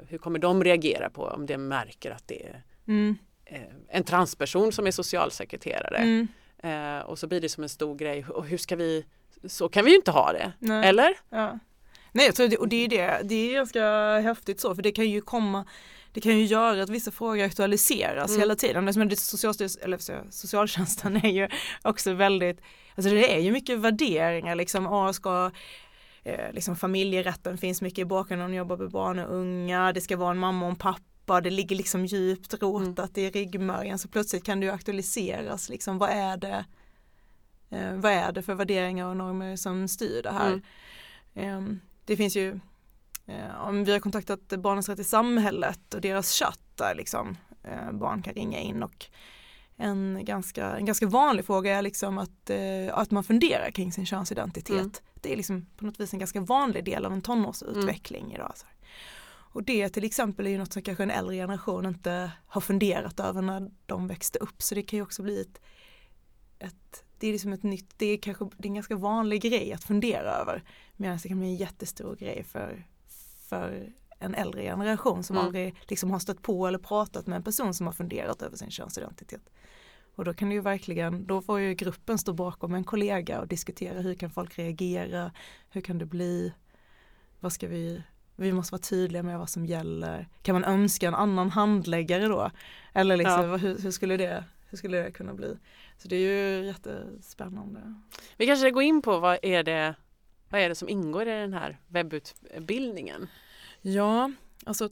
hur 0.09 0.19
kommer 0.19 0.39
de 0.39 0.65
reagera 0.65 1.11
på 1.11 1.23
om 1.25 1.47
de 1.47 1.59
märker 1.59 2.11
att 2.11 2.29
det 2.29 2.47
är 2.47 2.63
Mm. 2.87 3.17
eh, 3.45 3.61
en 3.89 4.05
transperson 4.05 4.73
som 4.73 4.87
är 4.87 4.91
socialsekreterare 4.91 5.97
Mm. 5.97 6.29
eh, 6.99 7.05
och 7.05 7.19
så 7.19 7.27
blir 7.27 7.41
det 7.41 7.49
som 7.49 7.63
en 7.63 7.69
stor 7.69 7.95
grej 7.97 8.25
och 8.25 8.47
hur 8.47 8.59
ska 8.59 8.77
vi, 8.77 9.05
så 9.45 9.69
kan 9.69 9.85
vi 9.85 9.91
ju 9.91 9.97
inte 9.97 10.11
ha 10.11 10.33
det, 10.33 10.53
Nej. 10.59 10.89
eller? 10.89 11.15
Ja. 11.31 11.59
Nej, 12.13 12.27
jag 12.27 12.35
tror 12.35 12.49
det, 12.49 12.57
och 12.57 12.69
det 12.69 12.85
är 12.85 12.89
det, 12.89 13.21
det 13.25 13.35
är 13.35 13.53
ganska 13.55 14.19
häftigt 14.21 14.61
så, 14.61 14.75
för 14.75 14.83
det 14.83 14.93
kan 14.93 15.11
ju 15.11 15.21
komma, 15.21 15.65
det 16.13 16.21
kan 16.21 16.39
ju 16.39 16.45
göra 16.45 16.83
att 16.83 16.91
vissa 16.91 17.11
frågor 17.11 17.45
aktualiseras 17.45 18.31
Mm. 18.31 18.41
hela 18.41 18.57
tiden. 18.57 18.93
Som 18.93 19.03
är 19.03 19.07
det 19.07 19.17
socialstyrelsen, 19.17 19.83
eller 19.83 20.31
socialtjänsten 20.31 21.17
är 21.25 21.31
ju 21.31 21.49
också 21.83 22.13
väldigt, 22.13 22.61
alltså 22.95 23.11
det 23.11 23.35
är 23.35 23.39
ju 23.39 23.53
mycket 23.53 23.79
värderingar 23.79 24.55
liksom, 24.55 24.87
ah, 24.87 25.13
ska 25.13 25.51
eh, 26.23 26.53
liksom 26.53 26.77
familjerätten 26.77 27.59
finns 27.59 27.83
mycket 27.83 27.99
i 27.99 28.05
bakgrunden, 28.05 28.51
de 28.51 28.57
jobbar 28.57 28.77
med 28.77 28.91
barn 28.91 29.19
och 29.19 29.35
unga, 29.37 29.93
det 29.93 30.01
ska 30.01 30.17
vara 30.17 30.31
en 30.31 30.39
mamma 30.39 30.65
och 30.67 30.71
en 30.71 30.77
pappa, 30.77 31.41
det 31.41 31.51
ligger 31.51 31.77
liksom 31.77 32.07
djupt 32.07 32.63
rotat 32.63 33.19
i 33.19 33.31
ryggmärgen 33.31 33.99
så 33.99 34.09
plötsligt 34.09 34.45
kan 34.45 34.61
det 34.61 34.67
ju 34.67 34.73
aktualiseras 34.73 35.69
liksom, 35.69 35.99
vad 35.99 36.11
är 36.11 36.37
det 36.37 36.65
eh, 37.71 37.95
vad 37.95 38.13
är 38.13 38.33
det 38.33 38.43
för 38.43 38.55
värderingar 38.55 39.07
och 39.07 39.17
normer 39.17 39.57
som 39.57 39.89
styr 39.89 40.23
det 40.23 40.31
här? 40.31 40.61
Mm. 41.35 41.71
Eh, 41.71 41.77
det 42.05 42.17
finns 42.17 42.37
ju 42.37 42.61
om 43.61 43.85
vi 43.85 43.93
har 43.93 44.01
kontaktat 44.01 44.49
Barnens 44.49 44.89
rätt 44.89 44.99
i 44.99 45.05
samhället 45.05 45.95
och 45.95 46.01
deras 46.01 46.33
chatt 46.33 46.61
där 46.75 46.95
liksom 46.95 47.37
eh, 47.63 47.93
barn 47.93 48.23
kan 48.23 48.35
ringa 48.35 48.61
in 48.61 48.83
och 48.83 49.07
en 49.77 50.25
ganska, 50.25 50.77
en 50.77 50.85
ganska 50.85 51.07
vanlig 51.07 51.45
fråga 51.45 51.79
är 51.79 51.83
liksom 51.83 52.19
att, 52.19 52.51
eh, 52.51 52.99
att 52.99 53.11
man 53.11 53.25
funderar 53.25 53.71
kring 53.71 53.93
sin 53.93 54.07
könsidentitet. 54.07 54.77
Mm. 54.77 54.91
Det 55.15 55.33
är 55.33 55.37
liksom 55.37 55.67
på 55.77 55.85
något 55.85 56.01
vis 56.01 56.13
en 56.13 56.19
ganska 56.19 56.41
vanlig 56.41 56.85
del 56.85 57.07
av 57.07 57.13
en 57.13 57.23
tonårsutveckling 57.23 58.33
idag. 58.35 58.53
Så. 58.55 58.67
här. 58.67 58.77
Och 59.53 59.63
det 59.63 59.89
till 59.89 60.05
exempel 60.05 60.47
är 60.47 60.51
ju 60.51 60.59
något 60.59 60.73
som 60.73 60.83
kanske 60.83 61.03
en 61.03 61.11
äldre 61.11 61.37
generation 61.37 61.87
inte 61.87 62.33
har 62.47 62.61
funderat 62.61 63.21
över 63.21 63.43
när 63.43 63.71
de 63.87 64.09
växte 64.09 64.39
upp. 64.39 64.63
Så 64.63 64.75
det 64.75 64.83
kan 64.83 64.97
ju 64.97 65.03
också 65.03 65.23
bli 65.23 65.41
ett, 65.41 65.61
ett 66.59 67.05
det 67.19 67.29
är 67.29 67.33
liksom 67.33 67.53
ett 67.53 67.63
nytt, 67.63 67.95
det 67.97 68.07
är 68.07 68.17
kanske 68.17 68.45
det 68.45 68.67
är 68.67 68.69
en 68.69 68.75
ganska 68.75 68.97
vanlig 68.97 69.43
grej 69.43 69.73
att 69.73 69.85
fundera 69.85 70.31
över. 70.31 70.63
Medan 70.97 71.19
det 71.23 71.29
kan 71.29 71.39
bli 71.39 71.49
en 71.49 71.57
jättestor 71.57 72.17
grej 72.17 72.45
för, 72.45 72.87
för 73.53 73.93
en 74.19 74.35
äldre 74.35 74.63
generation 74.63 75.23
som 75.23 75.37
Mm. 75.37 75.47
aldrig 75.47 75.75
liksom 75.89 76.11
har 76.11 76.19
stött 76.19 76.43
på 76.43 76.67
eller 76.67 76.79
pratat 76.79 77.27
med 77.27 77.37
en 77.37 77.43
person 77.43 77.75
som 77.75 77.87
har 77.87 77.93
funderat 77.93 78.43
över 78.43 78.57
sin 78.57 78.71
könsidentitet. 78.71 79.41
Och 80.15 80.25
då 80.25 80.35
kan 80.35 80.49
det 80.49 80.55
ju 80.55 80.61
verkligen, 80.61 81.27
då 81.27 81.43
får 81.43 81.61
ju 81.61 81.75
gruppen 81.75 82.19
stå 82.19 82.33
bakom 82.33 82.75
en 82.75 82.85
kollega 82.85 83.41
och 83.41 83.49
diskutera 83.49 84.01
hur 84.01 84.15
kan 84.15 84.31
folk 84.31 84.59
reagera, 84.59 85.33
hur 85.71 85.81
kan 85.81 85.99
det 85.99 86.07
bli, 86.07 86.53
vad 87.41 87.53
ska 87.53 87.69
vi, 87.69 88.03
vi 88.37 88.53
måste 88.53 88.73
vara 88.75 88.83
tydliga 88.83 89.23
med 89.23 89.39
vad 89.39 89.49
som 89.49 89.67
gäller. 89.67 90.29
Kan 90.43 90.53
man 90.55 90.65
önska 90.65 91.09
en 91.09 91.15
annan 91.15 91.51
handläggare 91.51 92.27
då? 92.29 92.51
Eller 92.95 93.17
liksom, 93.17 93.45
Ja. 93.51 93.57
hur, 93.57 93.79
hur, 93.79 93.91
skulle 93.91 94.17
det, 94.17 94.45
hur 94.71 94.79
skulle 94.79 95.03
det 95.03 95.11
kunna 95.11 95.35
bli? 95.35 95.57
Så 95.99 96.09
det 96.09 96.17
är 96.17 96.21
ju 96.61 96.67
jättespännande. 96.67 97.81
Vi 98.37 98.47
kanske 98.47 98.61
ska 98.67 98.71
gå 98.71 98.83
in 98.83 99.03
på 99.03 99.19
vad 99.19 99.39
är 99.43 99.63
det 99.63 99.95
vad 100.51 100.61
är 100.61 100.69
det 100.69 100.75
som 100.75 100.89
ingår 100.89 101.23
i 101.23 101.31
den 101.31 101.53
här 101.53 101.79
webbutbildningen? 101.89 103.29
Ja, 103.83 104.31
alltså 104.67 104.89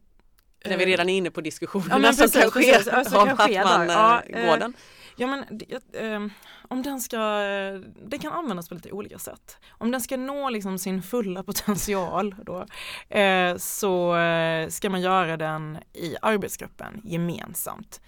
När 0.64 0.76
vi 0.76 0.82
eh, 0.84 0.86
redan 0.86 1.08
är 1.08 1.16
inne 1.16 1.30
på 1.30 1.40
diskussionerna 1.40 2.06
Ja, 2.06 2.12
som 2.12 2.22
precis, 2.24 2.42
kan 2.42 2.50
ske 2.50 2.72
precis. 2.72 3.10
Som 3.12 3.18
om 3.22 3.26
kan 3.28 3.36
ske 3.36 3.58
att 3.58 3.64
man 3.78 3.86
där. 3.86 3.88
eh, 3.88 3.94
Ja, 3.94 4.22
eh, 4.38 4.46
går 4.50 4.56
den. 4.58 4.74
Ja 5.16 5.26
men 5.26 5.44
det- 5.50 5.98
ehm, 6.00 6.30
om 6.68 6.82
den 6.82 7.00
ska, 7.00 7.18
den 8.04 8.18
kan 8.20 8.32
användas 8.32 8.68
på 8.68 8.74
lite 8.74 8.92
olika 8.92 9.18
sätt. 9.18 9.56
Om 9.70 9.90
den 9.90 10.00
ska 10.00 10.16
nå 10.16 10.50
liksom 10.50 10.78
sin 10.78 11.02
fulla 11.02 11.42
potential 11.42 12.34
då, 12.42 12.66
så 13.58 14.16
ska 14.68 14.90
man 14.90 15.00
göra 15.00 15.36
den 15.36 15.78
i 15.92 16.16
arbetsgruppen 16.22 17.00
gemensamt 17.04 18.00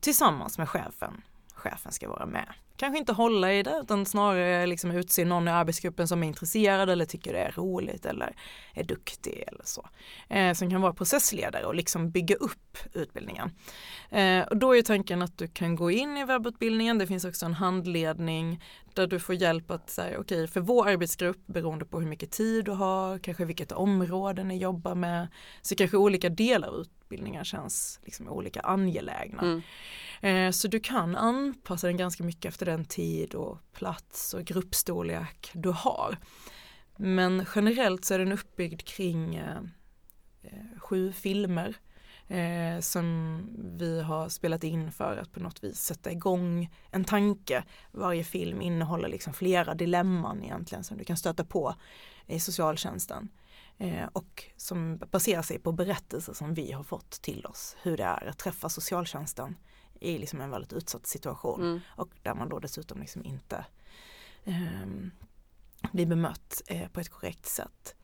tillsammans 0.00 0.58
med 0.58 0.68
chefen. 0.68 1.22
Chefen 1.54 1.92
ska 1.92 2.08
vara 2.08 2.26
med. 2.26 2.48
Kanske 2.78 2.98
inte 2.98 3.12
hålla 3.12 3.52
i 3.52 3.62
det 3.62 3.78
utan 3.82 4.06
snarare 4.06 4.66
liksom 4.66 4.90
utse 4.90 5.24
någon 5.24 5.48
i 5.48 5.50
arbetsgruppen 5.50 6.08
som 6.08 6.22
är 6.22 6.26
intresserad 6.26 6.90
eller 6.90 7.04
tycker 7.04 7.32
det 7.32 7.38
är 7.38 7.52
roligt 7.52 8.06
eller 8.06 8.36
är 8.74 8.84
duktig 8.84 9.44
eller 9.46 9.62
så. 9.64 9.88
Eh, 10.28 10.52
som 10.54 10.70
kan 10.70 10.80
vara 10.80 10.92
processledare 10.92 11.64
och 11.64 11.74
liksom 11.74 12.10
bygga 12.10 12.36
upp 12.36 12.78
utbildningen. 12.92 13.50
Eh, 14.10 14.40
och 14.40 14.56
då 14.56 14.76
är 14.76 14.82
tanken 14.82 15.22
att 15.22 15.38
du 15.38 15.48
kan 15.48 15.76
gå 15.76 15.90
in 15.90 16.16
i 16.16 16.24
webbutbildningen, 16.24 16.98
det 16.98 17.06
finns 17.06 17.24
också 17.24 17.46
en 17.46 17.54
handledning 17.54 18.60
där 18.94 19.06
du 19.06 19.18
får 19.18 19.34
hjälp 19.34 19.70
att 19.70 19.90
säga 19.90 20.20
okej 20.20 20.48
för 20.48 20.60
vår 20.60 20.88
arbetsgrupp 20.88 21.46
beroende 21.46 21.84
på 21.84 22.00
hur 22.00 22.08
mycket 22.08 22.30
tid 22.30 22.64
du 22.64 22.70
har, 22.70 23.18
kanske 23.18 23.44
vilket 23.44 23.72
område 23.72 24.44
ni 24.44 24.58
jobbar 24.58 24.94
med, 24.94 25.28
så 25.62 25.74
kanske 25.74 25.96
olika 25.96 26.28
delar 26.28 26.68
av 26.68 26.74
utbildningen 26.74 27.44
känns 27.44 28.00
liksom 28.04 28.28
olika 28.28 28.60
angelägna. 28.60 29.42
Mm. 29.42 29.62
Eh, 30.20 30.50
så 30.52 30.68
du 30.68 30.80
kan 30.80 31.16
anpassa 31.16 31.86
den 31.86 31.96
ganska 31.96 32.24
mycket 32.24 32.44
efter 32.44 32.66
den 32.66 32.84
tid 32.84 33.34
och 33.34 33.58
plats 33.72 34.34
och 34.34 34.44
gruppstorlek 34.44 35.50
du 35.52 35.70
har. 35.70 36.18
Men 36.96 37.46
generellt 37.54 38.04
så 38.04 38.14
är 38.14 38.18
den 38.18 38.32
uppbyggd 38.32 38.82
kring 38.82 39.34
eh, 39.34 39.58
eh, 40.42 40.78
sju 40.78 41.12
filmer 41.12 41.76
eh, 42.28 42.80
som 42.80 43.38
vi 43.78 44.02
har 44.02 44.28
spelat 44.28 44.64
in 44.64 44.92
för 44.92 45.16
att 45.16 45.32
på 45.32 45.40
något 45.40 45.64
vis 45.64 45.80
sätta 45.80 46.12
igång 46.12 46.70
en 46.90 47.04
tanke. 47.04 47.64
Varje 47.92 48.24
film 48.24 48.60
innehåller 48.62 49.08
liksom 49.08 49.32
flera 49.32 49.74
dilemman 49.74 50.44
egentligen 50.44 50.84
som 50.84 50.98
du 50.98 51.04
kan 51.04 51.16
stöta 51.16 51.44
på 51.44 51.74
i 52.26 52.40
socialtjänsten. 52.40 53.28
Eh, 53.78 54.06
och 54.12 54.44
som 54.56 54.98
baserar 55.10 55.42
sig 55.42 55.58
på 55.58 55.72
berättelser 55.72 56.32
som 56.32 56.54
vi 56.54 56.72
har 56.72 56.82
fått 56.82 57.10
till 57.10 57.46
oss. 57.46 57.76
Hur 57.82 57.96
det 57.96 58.04
är 58.04 58.26
att 58.26 58.38
träffa 58.38 58.68
socialtjänsten 58.68 59.56
i 60.00 60.18
liksom 60.18 60.40
en 60.40 60.50
väldigt 60.50 60.72
utsatt 60.72 61.06
situation. 61.06 61.62
Mm. 61.62 61.80
Och 61.88 62.08
där 62.22 62.34
man 62.34 62.48
då 62.48 62.58
dessutom 62.58 63.00
liksom 63.00 63.24
inte 63.24 63.64
ehm, 64.44 65.10
blir 65.92 66.06
bemött 66.06 66.62
eh, 66.66 66.88
på 66.88 67.00
ett 67.00 67.08
korrekt 67.08 67.46
sätt. 67.46 67.94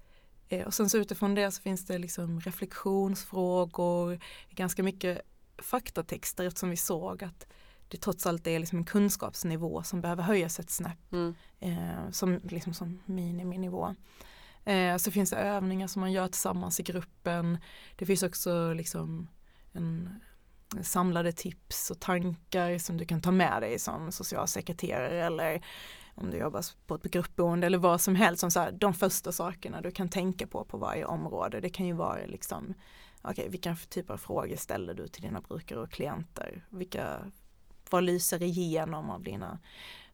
Eh, 0.48 0.66
och 0.66 0.74
sen 0.74 0.90
så 0.90 0.98
utifrån 0.98 1.34
det 1.34 1.50
så 1.50 1.62
finns 1.62 1.86
det 1.86 1.98
liksom 1.98 2.40
reflektionsfrågor, 2.40 4.20
ganska 4.50 4.82
mycket 4.82 5.20
faktatexter 5.58 6.44
eftersom 6.44 6.70
vi 6.70 6.76
såg 6.76 7.24
att 7.24 7.46
det 7.88 7.96
trots 7.96 8.26
allt 8.26 8.46
är 8.46 8.58
liksom 8.58 8.78
en 8.78 8.84
kunskapsnivå 8.84 9.82
som 9.82 10.00
behöver 10.00 10.22
höjas 10.22 10.58
ett 10.60 10.70
snäpp 10.70 11.12
Mm. 11.12 11.34
eh, 11.60 12.10
som, 12.10 12.40
liksom 12.44 12.74
som 12.74 13.00
miniminivå. 13.04 13.94
Eh, 14.64 14.96
så 14.96 15.10
finns 15.10 15.30
det 15.30 15.36
övningar 15.36 15.86
som 15.86 16.00
man 16.00 16.12
gör 16.12 16.28
tillsammans 16.28 16.80
i 16.80 16.82
gruppen. 16.82 17.58
Det 17.96 18.06
finns 18.06 18.22
också 18.22 18.72
liksom 18.72 19.28
en 19.72 20.20
samlade 20.82 21.32
tips 21.32 21.90
och 21.90 22.00
tankar 22.00 22.78
som 22.78 22.96
du 22.96 23.04
kan 23.04 23.20
ta 23.20 23.30
med 23.30 23.62
dig 23.62 23.78
som 23.78 24.12
socialsekreterare 24.12 25.26
eller 25.26 25.62
om 26.14 26.30
du 26.30 26.36
jobbar 26.36 26.64
på 26.86 26.94
ett 26.94 27.02
gruppboende 27.02 27.66
eller 27.66 27.78
vad 27.78 28.00
som 28.00 28.14
helst 28.14 28.40
som 28.40 28.50
så 28.50 28.60
här, 28.60 28.72
de 28.72 28.94
första 28.94 29.32
sakerna 29.32 29.80
du 29.80 29.90
kan 29.90 30.08
tänka 30.08 30.46
på 30.46 30.64
på 30.64 30.78
varje 30.78 31.04
område. 31.04 31.60
Det 31.60 31.68
kan 31.68 31.86
ju 31.86 31.92
vara 31.92 32.26
liksom 32.26 32.74
okej, 33.22 33.48
vilka 33.48 33.76
typer 33.88 34.14
av 34.14 34.18
frågor 34.18 34.56
ställer 34.56 34.94
du 34.94 35.08
till 35.08 35.22
dina 35.22 35.40
brukare 35.40 35.80
och 35.80 35.90
klienter? 35.90 36.64
Vilka, 36.70 37.18
vad 37.90 38.04
lyser 38.04 38.42
igenom 38.42 39.10
av 39.10 39.22
dina 39.22 39.58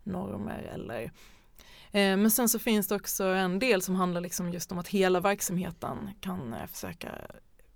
normer 0.02 0.62
eller 0.62 1.02
eh, 1.92 2.16
men 2.16 2.30
sen 2.30 2.49
så 2.49 2.59
finns 2.59 2.88
det 2.88 2.95
också 2.95 3.25
en 3.25 3.59
del 3.59 3.83
som 3.83 3.95
handlar 3.95 4.21
liksom 4.21 4.52
just 4.52 4.73
om 4.73 4.78
att 4.78 4.88
hela 4.88 5.21
verksamheten 5.21 6.11
kan 6.21 6.52
eh, 6.52 6.66
försöka 6.66 7.11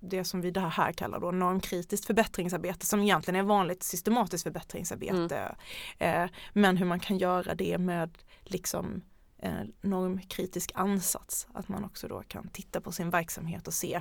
det 0.08 0.24
som 0.24 0.40
vi 0.40 0.50
det 0.50 0.60
här 0.60 0.92
kallar 0.92 1.20
då 1.20 1.30
normkritiskt 1.30 2.06
förbättringsarbete 2.06 2.86
som 2.86 3.00
egentligen 3.00 3.40
är 3.40 3.44
vanligt 3.48 3.82
systematiskt 3.82 4.42
förbättringsarbete. 4.44 5.54
Eh, 5.98 6.26
men 6.52 6.76
hur 6.76 6.86
man 6.86 7.00
kan 7.00 7.18
göra 7.18 7.54
det 7.54 7.78
med 7.78 8.18
liksom 8.42 9.02
eh, 9.38 9.52
normkritisk 9.80 10.72
ansats. 10.74 11.46
Att 11.54 11.68
man 11.68 11.84
också 11.84 12.08
då 12.08 12.22
kan 12.28 12.48
titta 12.48 12.80
på 12.80 12.92
sin 12.92 13.10
verksamhet 13.10 13.66
och 13.66 13.74
se 13.74 14.00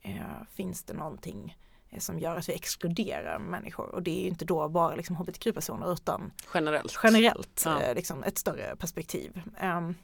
eh, 0.00 0.16
finns 0.50 0.84
det 0.84 0.94
någonting 0.94 1.56
eh, 1.90 1.98
som 1.98 2.18
gör 2.18 2.36
att 2.36 2.48
vi 2.48 2.52
exkluderar 2.54 3.38
människor 3.38 3.88
och 3.94 4.02
det 4.02 4.10
är 4.10 4.22
ju 4.22 4.28
inte 4.28 4.44
då 4.44 4.68
bara 4.68 4.94
liksom 4.94 5.16
hbtq-personer 5.16 5.92
utan 5.92 6.32
Generellt. 6.54 6.98
generellt 7.02 7.62
Ja. 7.64 7.80
eh, 7.82 7.94
liksom 7.94 8.22
ett 8.22 8.38
större 8.38 8.76
perspektiv. 8.76 9.42
Em, 9.56 9.94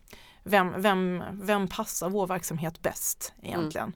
vem, 0.44 0.82
vem, 0.82 1.22
vem 1.32 1.68
passar 1.68 2.10
vår 2.10 2.26
verksamhet 2.26 2.80
bäst 2.82 3.32
egentligen? 3.42 3.86
Em, 3.86 3.94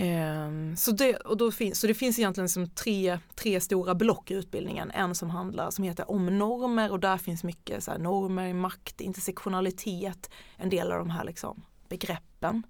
Ehm, 0.00 0.76
så, 0.76 0.92
det, 0.92 1.16
och 1.16 1.36
då 1.36 1.52
finns, 1.52 1.80
så 1.80 1.86
det 1.86 1.94
finns 1.94 2.18
egentligen 2.18 2.48
som 2.48 2.70
tre, 2.70 3.18
tre 3.34 3.60
stora 3.60 3.94
block 3.94 4.30
i 4.30 4.34
utbildningen. 4.34 4.90
En 4.90 5.14
som 5.14 5.30
handlar 5.30 5.70
som 5.70 5.84
heter 5.84 6.10
om 6.10 6.38
normer 6.38 6.90
och 6.90 7.00
där 7.00 7.18
finns 7.18 7.44
mycket 7.44 7.84
så 7.84 7.90
här, 7.90 7.98
normer, 7.98 8.54
makt, 8.54 9.00
intersektionalitet, 9.00 10.30
en 10.56 10.70
del 10.70 10.92
av 10.92 10.98
de 10.98 11.10
här 11.10 11.24
liksom, 11.24 11.62
begreppen. 11.88 12.62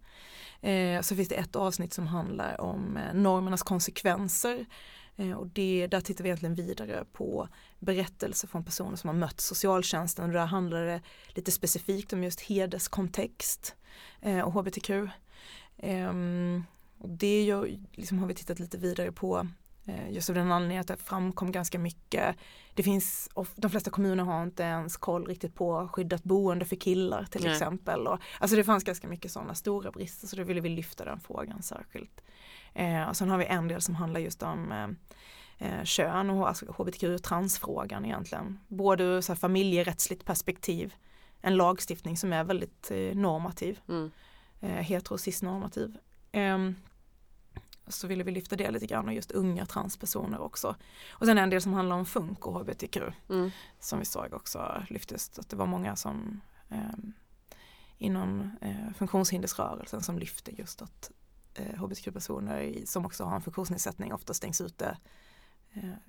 Eh, 0.60 1.00
så 1.00 1.16
finns 1.16 1.28
det 1.28 1.34
ett 1.34 1.56
avsnitt 1.56 1.92
som 1.92 2.06
handlar 2.06 2.60
om 2.60 2.96
eh, 2.96 3.14
normernas 3.14 3.62
konsekvenser. 3.62 4.66
Eh, 5.16 5.32
och 5.32 5.46
det, 5.46 5.86
där 5.86 6.00
tittar 6.00 6.24
vi 6.24 6.28
egentligen 6.28 6.54
vidare 6.54 7.04
på 7.12 7.48
berättelser 7.78 8.48
från 8.48 8.64
personer 8.64 8.96
som 8.96 9.08
har 9.08 9.14
mött 9.16 9.40
socialtjänsten 9.40 10.24
och 10.24 10.32
där 10.32 10.46
handlar 10.46 10.84
det 10.84 11.00
lite 11.28 11.50
specifikt 11.50 12.12
om 12.12 12.24
just 12.24 12.40
hederskontext 12.40 13.74
eh, 14.20 14.40
och 14.40 14.52
hbtq. 14.52 14.90
Ehm, 15.78 16.64
Ehm, 16.98 17.02
och 17.02 17.08
det 17.08 17.42
gör, 17.42 17.78
liksom 17.92 18.18
har 18.18 18.26
vi 18.26 18.34
tittat 18.34 18.58
lite 18.58 18.78
vidare 18.78 19.12
på 19.12 19.46
eh, 19.86 20.10
just 20.10 20.28
av 20.28 20.34
den 20.34 20.52
anledningen 20.52 20.80
att 20.80 20.88
det 20.88 20.96
framkom 20.96 21.52
ganska 21.52 21.78
mycket. 21.78 22.36
Det 22.74 22.82
finns, 22.82 23.30
de 23.56 23.70
flesta 23.70 23.90
kommuner 23.90 24.24
har 24.24 24.42
inte 24.42 24.62
ens 24.62 24.96
koll 24.96 25.26
riktigt 25.26 25.54
på 25.54 25.88
skyddat 25.88 26.24
boende 26.24 26.64
för 26.64 26.76
killar 26.76 27.24
till 27.24 27.42
Nej. 27.42 27.52
exempel. 27.52 28.06
Och, 28.06 28.18
alltså 28.40 28.56
det 28.56 28.64
fanns 28.64 28.84
ganska 28.84 29.08
mycket 29.08 29.30
sådana 29.30 29.54
stora 29.54 29.90
brister 29.90 30.26
så 30.26 30.36
då 30.36 30.42
ville 30.42 30.60
vi 30.60 30.68
lyfta 30.68 31.04
den 31.04 31.20
frågan 31.20 31.62
särskilt. 31.62 32.20
Eh, 32.74 33.08
och 33.08 33.16
sen 33.16 33.30
har 33.30 33.38
vi 33.38 33.44
en 33.44 33.68
del 33.68 33.80
som 33.80 33.94
handlar 33.94 34.20
just 34.20 34.42
om 34.42 34.72
eh, 34.72 34.88
eh 35.68 35.84
kön 35.84 36.30
och 36.30 36.48
alltså 36.48 36.66
hbtq 36.78 37.22
transfrågan 37.22 38.04
egentligen. 38.04 38.58
Både 38.68 39.04
ur 39.04 39.20
så 39.20 39.32
här, 39.32 39.38
familjerättsligt 39.38 40.24
perspektiv, 40.24 40.94
en 41.40 41.56
lagstiftning 41.56 42.16
som 42.16 42.32
är 42.32 42.44
väldigt 42.44 42.90
eh, 42.90 43.14
normativ, 43.14 43.80
mm. 43.88 44.10
eh, 44.60 44.68
hetero-cis-normativ. 44.68 45.98
Eh, 46.32 46.58
så 47.90 48.06
ville 48.06 48.24
vi 48.24 48.30
lyfta 48.30 48.56
det 48.56 48.70
lite 48.70 48.86
grann 48.86 49.08
och 49.08 49.14
just 49.14 49.30
unga 49.30 49.66
transpersoner 49.66 50.40
också. 50.40 50.76
Och 51.10 51.26
sen 51.26 51.38
en 51.38 51.50
del 51.50 51.62
som 51.62 51.72
handlar 51.72 51.96
om 51.96 52.06
funk 52.06 52.46
och 52.46 52.60
hbtq 52.60 52.96
mm. 53.28 53.50
som 53.80 53.98
vi 53.98 54.04
såg 54.04 54.32
också 54.32 54.84
lyftes, 54.88 55.38
att 55.38 55.48
det 55.48 55.56
var 55.56 55.66
många 55.66 55.96
som 55.96 56.40
eh, 56.68 56.98
inom 57.98 58.50
eh, 58.60 58.94
funktionshindersrörelsen 58.98 60.02
som 60.02 60.18
lyfte 60.18 60.50
just 60.58 60.82
att 60.82 61.10
eh, 61.54 61.82
hbtq-personer 61.82 62.82
som 62.84 63.06
också 63.06 63.24
har 63.24 63.36
en 63.36 63.42
funktionsnedsättning 63.42 64.12
ofta 64.12 64.34
stängs 64.34 64.60
ute 64.60 64.96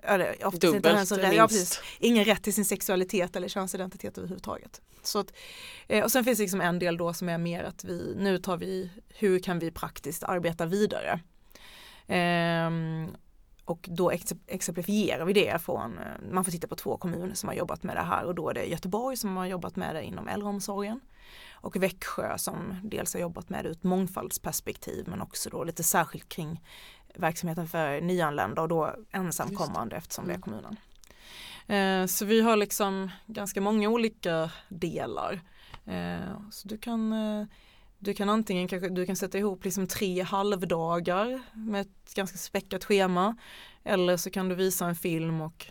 eller, 0.03 0.45
ofta 0.45 0.71
Dubbelt 0.71 1.07
så, 1.07 1.19
ja, 1.19 1.47
precis, 1.47 1.81
ingen 1.99 2.25
rätt 2.25 2.43
till 2.43 2.53
sin 2.53 2.65
sexualitet 2.65 3.35
eller 3.35 3.47
könsidentitet 3.47 4.17
överhuvudtaget. 4.17 4.81
Så 5.03 5.19
att, 5.19 5.33
eh, 5.87 6.03
och 6.03 6.11
sen 6.11 6.23
finns 6.23 6.37
det 6.37 6.43
liksom 6.43 6.61
en 6.61 6.79
del 6.79 6.97
då 6.97 7.13
som 7.13 7.29
är 7.29 7.37
mer 7.37 7.63
att 7.63 7.83
vi, 7.83 8.15
nu 8.17 8.37
tar 8.37 8.57
vi, 8.57 8.89
hur 9.09 9.39
kan 9.39 9.59
vi 9.59 9.71
praktiskt 9.71 10.23
arbeta 10.23 10.65
vidare? 10.65 11.19
Ehm, 12.09 13.15
och 13.65 13.89
då 13.91 14.11
exemplifierar 14.47 15.25
vi 15.25 15.33
det 15.33 15.61
från, 15.61 15.97
eh, 15.97 16.31
man 16.31 16.45
får 16.45 16.51
titta 16.51 16.67
på 16.67 16.75
två 16.75 16.97
kommuner 16.97 17.35
som 17.35 17.49
har 17.49 17.55
jobbat 17.55 17.83
med 17.83 17.95
det 17.95 18.01
här 18.01 18.25
och 18.25 18.35
då 18.35 18.49
är 18.49 18.53
det 18.53 18.65
Göteborg 18.65 19.17
som 19.17 19.37
har 19.37 19.45
jobbat 19.45 19.75
med 19.75 19.95
det 19.95 20.03
inom 20.03 20.27
äldreomsorgen 20.27 20.99
och 21.51 21.75
Växjö 21.75 22.37
som 22.37 22.75
dels 22.83 23.13
har 23.13 23.21
jobbat 23.21 23.49
med 23.49 23.65
det 23.65 23.69
ur 23.69 23.71
ett 23.71 23.83
mångfaldsperspektiv 23.83 25.07
men 25.07 25.21
också 25.21 25.49
då 25.49 25.63
lite 25.63 25.83
särskilt 25.83 26.29
kring 26.29 26.61
verksamheten 27.15 27.67
för 27.67 28.01
nyanlända 28.01 28.61
och 28.61 28.67
då 28.67 28.95
ensamkommande 29.11 29.95
eftersom 29.95 30.25
det 30.25 30.31
är 30.31 30.35
mm. 30.35 30.41
kommunen. 30.41 30.75
Eh, 31.67 32.07
så 32.07 32.25
vi 32.25 32.41
har 32.41 32.55
liksom 32.55 33.11
ganska 33.25 33.61
många 33.61 33.89
olika 33.89 34.51
delar. 34.69 35.41
Eh, 35.85 36.49
så 36.51 36.67
du 36.67 36.77
kan 36.77 37.13
du 37.99 38.13
kan 38.13 38.29
antingen 38.29 38.67
kanske, 38.67 38.89
du 38.89 39.05
kan 39.05 39.15
sätta 39.15 39.37
ihop 39.37 39.65
liksom 39.65 39.87
tre 39.87 40.21
halvdagar 40.21 41.41
med 41.53 41.81
ett 41.81 42.13
ganska 42.15 42.37
späckat 42.37 42.83
schema 42.83 43.37
eller 43.83 44.17
så 44.17 44.29
kan 44.29 44.49
du 44.49 44.55
visa 44.55 44.85
en 44.85 44.95
film 44.95 45.41
och 45.41 45.65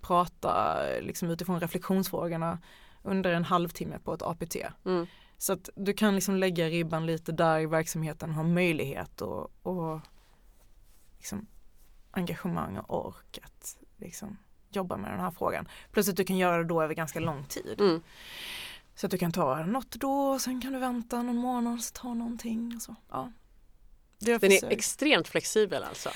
prata 0.00 0.76
liksom 1.00 1.30
utifrån 1.30 1.60
reflektionsfrågorna 1.60 2.58
under 3.02 3.32
en 3.32 3.44
halvtimme 3.44 3.98
på 3.98 4.14
ett 4.14 4.22
APT. 4.22 4.56
Mm. 4.84 5.06
Så 5.38 5.52
att 5.52 5.68
du 5.74 5.92
kan 5.92 6.14
liksom 6.14 6.36
lägga 6.36 6.68
ribban 6.68 7.06
lite 7.06 7.32
där 7.32 7.66
verksamheten 7.66 8.32
har 8.32 8.44
möjlighet 8.44 9.20
och, 9.20 9.50
och 9.62 10.00
liksom 11.16 11.46
engagemang 12.10 12.78
och 12.78 13.06
ork 13.06 13.38
att 13.42 13.76
liksom 13.96 14.36
jobba 14.70 14.96
med 14.96 15.10
den 15.10 15.20
här 15.20 15.30
frågan. 15.30 15.68
Plus 15.92 16.08
att 16.08 16.16
du 16.16 16.24
kan 16.24 16.36
göra 16.36 16.58
det 16.58 16.64
då 16.64 16.82
över 16.82 16.94
ganska 16.94 17.20
lång 17.20 17.44
tid. 17.44 17.80
Mm. 17.80 18.02
Så 18.94 19.06
att 19.06 19.10
du 19.10 19.18
kan 19.18 19.32
ta 19.32 19.64
något 19.64 19.90
då 19.90 20.12
och 20.12 20.40
sen 20.40 20.60
kan 20.60 20.72
du 20.72 20.78
vänta 20.78 21.22
någon 21.22 21.36
månad 21.36 21.74
och 21.74 21.94
ta 21.94 22.14
någonting. 22.14 22.72
Och 22.76 22.82
så. 22.82 22.96
Ja. 23.10 23.32
Den 24.18 24.52
är 24.52 24.72
extremt 24.72 25.28
flexibel 25.28 25.82
alltså? 25.82 26.10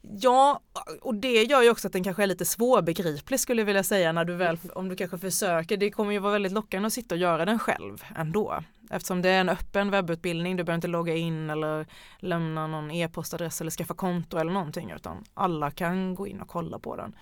Ja, 0.00 0.60
och 1.00 1.14
det 1.14 1.42
gör 1.42 1.62
ju 1.62 1.70
också 1.70 1.86
att 1.86 1.92
den 1.92 2.04
kanske 2.04 2.22
är 2.22 2.26
lite 2.26 2.44
svårbegriplig 2.44 3.40
skulle 3.40 3.60
jag 3.60 3.66
vilja 3.66 3.82
säga 3.82 4.12
när 4.12 4.24
du 4.24 4.34
väl, 4.34 4.58
om 4.74 4.88
du 4.88 4.96
kanske 4.96 5.18
försöker. 5.18 5.76
Det 5.76 5.90
kommer 5.90 6.12
ju 6.12 6.18
vara 6.18 6.32
väldigt 6.32 6.52
lockande 6.52 6.86
att 6.86 6.92
sitta 6.92 7.14
och 7.14 7.18
göra 7.18 7.44
den 7.44 7.58
själv 7.58 8.04
ändå. 8.16 8.62
Eftersom 8.90 9.22
det 9.22 9.28
är 9.28 9.40
en 9.40 9.48
öppen 9.48 9.90
webbutbildning, 9.90 10.56
du 10.56 10.64
behöver 10.64 10.76
inte 10.78 10.88
logga 10.88 11.14
in 11.14 11.50
eller 11.50 11.86
lämna 12.18 12.66
någon 12.66 12.90
e-postadress 12.90 13.60
eller 13.60 13.70
skaffa 13.70 13.94
konto 13.94 14.38
eller 14.38 14.52
någonting 14.52 14.90
utan 14.90 15.24
alla 15.34 15.70
kan 15.70 16.14
gå 16.14 16.26
in 16.26 16.40
och 16.40 16.48
kolla 16.48 16.78
på 16.78 16.96
den. 16.96 17.16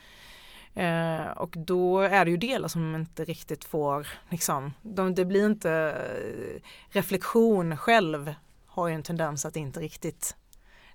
Eh, 0.80 1.26
och 1.26 1.54
då 1.56 2.00
är 2.00 2.24
det 2.24 2.30
ju 2.30 2.36
delar 2.36 2.68
som 2.68 2.94
inte 2.94 3.24
riktigt 3.24 3.64
får, 3.64 4.06
liksom, 4.28 4.72
de, 4.82 5.14
det 5.14 5.24
blir 5.24 5.46
inte, 5.46 5.72
eh, 5.72 6.62
reflektion 6.88 7.76
själv 7.76 8.34
har 8.66 8.88
ju 8.88 8.94
en 8.94 9.02
tendens 9.02 9.44
att 9.44 9.56
inte 9.56 9.80
riktigt 9.80 10.36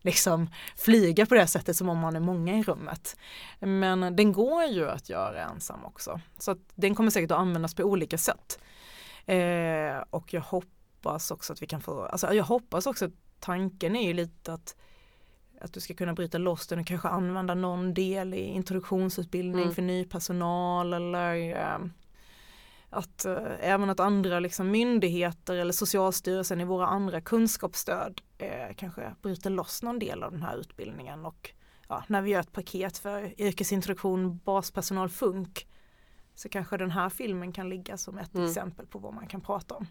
liksom 0.02 0.50
flyga 0.78 1.26
på 1.26 1.36
det 1.36 1.48
sättet 1.48 1.76
som 1.76 1.90
om 1.90 2.00
man 2.00 2.16
är 2.16 2.20
många 2.20 2.58
i 2.58 2.64
rummet. 2.64 3.18
Men 3.60 4.16
den 4.16 4.32
går 4.32 4.64
ju 4.64 4.90
att 4.90 5.10
göra 5.10 5.44
ensam 5.44 5.86
också. 5.86 6.20
Så 6.38 6.52
att 6.52 6.60
den 6.76 6.96
kommer 6.96 7.10
säkert 7.10 7.32
att 7.32 7.38
användas 7.40 7.76
på 7.76 7.84
olika 7.84 8.18
sätt. 8.18 8.60
Eh, 9.26 10.04
och 10.10 10.34
jag 10.34 10.42
hoppas 10.42 11.32
också 11.32 11.54
att 11.54 11.62
vi 11.62 11.68
kan 11.68 11.82
få, 11.82 12.06
alltså 12.06 12.34
jag 12.34 12.44
hoppas 12.44 12.86
också 12.86 13.06
att 13.06 13.14
tanken 13.40 13.96
är 13.96 14.08
ju 14.08 14.14
lite 14.14 14.54
att 14.54 14.76
att 15.62 15.74
du 15.74 15.80
ska 15.80 15.94
kunna 15.94 16.14
bryta 16.14 16.38
loss 16.38 16.68
den 16.68 16.80
och 16.80 16.88
kanske 16.88 17.08
använda 17.08 17.54
någon 17.54 17.94
del 17.94 18.34
i 18.34 18.42
introduktionsutbildning 18.42 19.64
mm. 19.64 19.76
för 19.76 19.82
ny 19.82 20.06
personal 20.06 20.94
eller 20.94 21.60
äh, 21.60 21.88
att 22.90 23.26
äh, 23.26 23.38
även 23.60 23.90
att 23.90 24.00
andra 24.00 24.40
liksom, 24.40 24.72
myndigheter 24.72 25.56
eller 25.56 25.74
Socialstyrelsen 25.74 26.62
i 26.62 26.66
våra 26.66 26.88
andra 26.88 27.22
kunskapsstöd 27.22 28.22
äh, 28.38 28.76
kanske 28.76 29.16
bryter 29.22 29.50
loss 29.50 29.84
någon 29.84 30.00
del 30.00 30.24
av 30.24 30.32
den 30.32 30.42
här 30.42 30.58
utbildningen 30.58 31.26
och 31.26 31.52
ja, 31.88 32.04
när 32.08 32.22
vi 32.22 32.32
gör 32.32 32.40
ett 32.40 32.52
paket 32.52 32.98
för 32.98 33.42
yrkesintroduktion, 33.42 34.38
baspersonal, 34.38 35.10
funk 35.10 35.68
så 36.36 36.50
kanske 36.50 36.78
den 36.78 36.92
här 36.92 37.10
filmen 37.10 37.52
kan 37.52 37.70
ligga 37.70 37.98
som 37.98 38.18
ett 38.18 38.36
mm. 38.36 38.48
exempel 38.48 38.88
på 38.88 39.00
vad 39.00 39.14
man 39.14 39.28
kan 39.28 39.42
prata 39.42 39.76
om. 39.76 39.88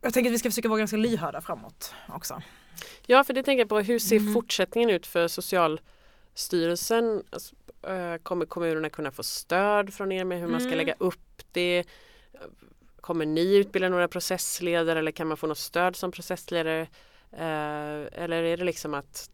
jag 0.00 0.14
tänker 0.14 0.30
att 0.30 0.34
vi 0.34 0.38
ska 0.38 0.50
försöka 0.50 0.68
vara 0.68 0.78
ganska 0.78 0.96
lyhörda 0.96 1.40
framåt 1.40 1.94
också. 2.08 2.42
Ja, 3.06 3.24
för 3.24 3.34
det 3.34 3.42
tänker 3.42 3.60
jag 3.60 3.68
på. 3.68 3.80
Hur 3.80 3.98
ser 3.98 4.16
mm. 4.16 4.34
fortsättningen 4.34 4.90
ut 4.90 5.06
för 5.06 5.28
Socialstyrelsen? 5.28 7.22
Alltså, 7.30 7.54
äh, 7.82 8.16
kommer 8.22 8.46
kommunerna 8.46 8.90
kunna 8.90 9.10
få 9.10 9.22
stöd 9.22 9.94
från 9.94 10.12
er 10.12 10.24
med 10.24 10.40
hur 10.40 10.48
man 10.48 10.60
ska 10.60 10.66
mm. 10.66 10.78
lägga 10.78 10.94
upp 10.98 11.42
det? 11.52 11.84
Kommer 13.00 13.26
ni 13.26 13.56
utbilda 13.56 13.88
några 13.88 14.08
processledare 14.08 14.98
eller 14.98 15.12
kan 15.12 15.26
man 15.26 15.36
få 15.36 15.46
något 15.46 15.58
stöd 15.58 15.96
som 15.96 16.12
processledare? 16.12 16.80
Äh, 17.32 18.22
eller 18.22 18.42
är 18.42 18.56
det 18.56 18.64
liksom 18.64 18.94
att 18.94 19.30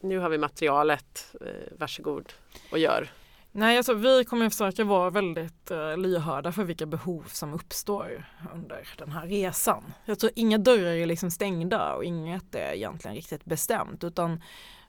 nu 0.00 0.18
har 0.18 0.28
vi 0.28 0.38
materialet, 0.38 1.34
äh, 1.40 1.78
varsågod 1.78 2.32
och 2.70 2.78
gör? 2.78 3.08
Nej, 3.54 3.76
alltså, 3.76 3.94
vi 3.94 4.24
kommer 4.24 4.50
försöka 4.50 4.84
vara 4.84 5.10
väldigt 5.10 5.70
uh, 5.70 5.96
lyhörda 5.96 6.52
för 6.52 6.64
vilka 6.64 6.86
behov 6.86 7.24
som 7.26 7.54
uppstår 7.54 8.26
under 8.54 8.88
den 8.98 9.12
här 9.12 9.26
resan. 9.26 9.92
Jag 10.04 10.18
tror 10.18 10.32
inga 10.34 10.58
dörrar 10.58 10.92
är 10.92 11.06
liksom 11.06 11.30
stängda 11.30 11.94
och 11.94 12.04
inget 12.04 12.54
är 12.54 12.72
egentligen 12.72 13.14
riktigt 13.14 13.44
bestämt 13.44 14.04
utan 14.04 14.40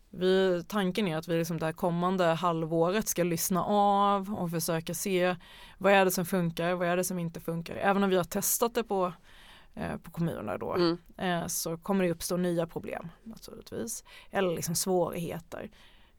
vi, 0.09 0.63
tanken 0.67 1.07
är 1.07 1.17
att 1.17 1.27
vi 1.27 1.37
liksom 1.37 1.59
det 1.59 1.65
här 1.65 1.73
kommande 1.73 2.25
halvåret 2.25 3.07
ska 3.07 3.23
lyssna 3.23 3.63
av 3.63 4.33
och 4.33 4.51
försöka 4.51 4.93
se 4.93 5.35
vad 5.77 5.93
är 5.93 6.05
det 6.05 6.11
som 6.11 6.25
funkar, 6.25 6.73
vad 6.73 6.87
är 6.87 6.97
det 6.97 7.03
som 7.03 7.19
inte 7.19 7.39
funkar. 7.39 7.75
Även 7.75 8.03
om 8.03 8.09
vi 8.09 8.17
har 8.17 8.23
testat 8.23 8.75
det 8.75 8.83
på, 8.83 9.13
eh, 9.73 9.97
på 9.97 10.11
kommuner 10.11 10.57
då 10.57 10.73
mm. 10.73 10.97
eh, 11.17 11.47
så 11.47 11.77
kommer 11.77 12.03
det 12.03 12.11
uppstå 12.11 12.37
nya 12.37 12.67
problem 12.67 13.09
naturligtvis. 13.23 14.03
Eller 14.31 14.55
liksom 14.55 14.75
svårigheter. 14.75 15.69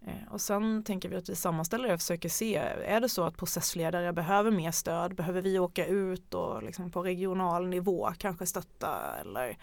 Eh, 0.07 0.33
och 0.33 0.41
sen 0.41 0.85
tänker 0.85 1.09
vi 1.09 1.17
att 1.17 1.29
vi 1.29 1.35
sammanställer 1.35 1.89
det 1.89 1.95
och 1.95 2.01
försöker 2.01 2.29
se, 2.29 2.57
är 2.87 3.01
det 3.01 3.09
så 3.09 3.25
att 3.25 3.37
processledare 3.37 4.13
behöver 4.13 4.51
mer 4.51 4.71
stöd, 4.71 5.15
behöver 5.15 5.43
vi 5.43 5.59
åka 5.59 5.87
ut 5.87 6.35
och 6.35 6.63
liksom 6.63 6.91
på 6.91 7.03
regional 7.03 7.69
nivå 7.69 8.13
kanske 8.19 8.47
stötta 8.47 9.17
eller 9.21 9.59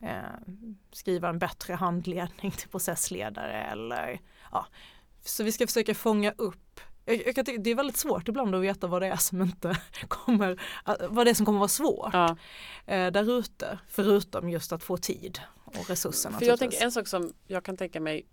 eh, 0.00 0.56
skriva 0.92 1.28
en 1.28 1.38
bättre 1.38 1.74
handledning 1.74 2.52
till 2.52 2.68
processledare 2.68 3.62
eller 3.62 4.20
ja, 4.52 4.66
så 5.24 5.44
vi 5.44 5.52
ska 5.52 5.66
försöka 5.66 5.94
fånga 5.94 6.32
upp 6.36 6.80
jag, 7.04 7.36
jag 7.36 7.46
tycka, 7.46 7.58
det 7.58 7.70
är 7.70 7.74
väldigt 7.74 7.96
svårt 7.96 8.28
ibland 8.28 8.54
att 8.54 8.62
veta 8.62 8.86
vad 8.86 9.02
det 9.02 9.06
är 9.06 9.16
som 9.16 9.42
inte 9.42 9.80
kommer, 10.08 10.60
vad 11.08 11.26
det 11.26 11.30
är 11.30 11.34
som 11.34 11.46
kommer 11.46 11.58
vara 11.58 11.68
svårt 11.68 12.10
ja. 12.12 12.36
eh, 12.86 13.10
där 13.10 13.38
ute. 13.38 13.78
Förutom 13.88 14.50
just 14.50 14.72
att 14.72 14.82
få 14.82 14.96
tid 14.96 15.40
och 15.64 15.90
resurserna. 15.90 16.38
För 16.38 16.46
jag 16.46 16.58
tänker 16.58 16.84
en 16.84 16.92
sak 16.92 17.08
som 17.08 17.32
jag 17.46 17.64
kan 17.64 17.76
tänka 17.76 18.00
mig 18.00 18.26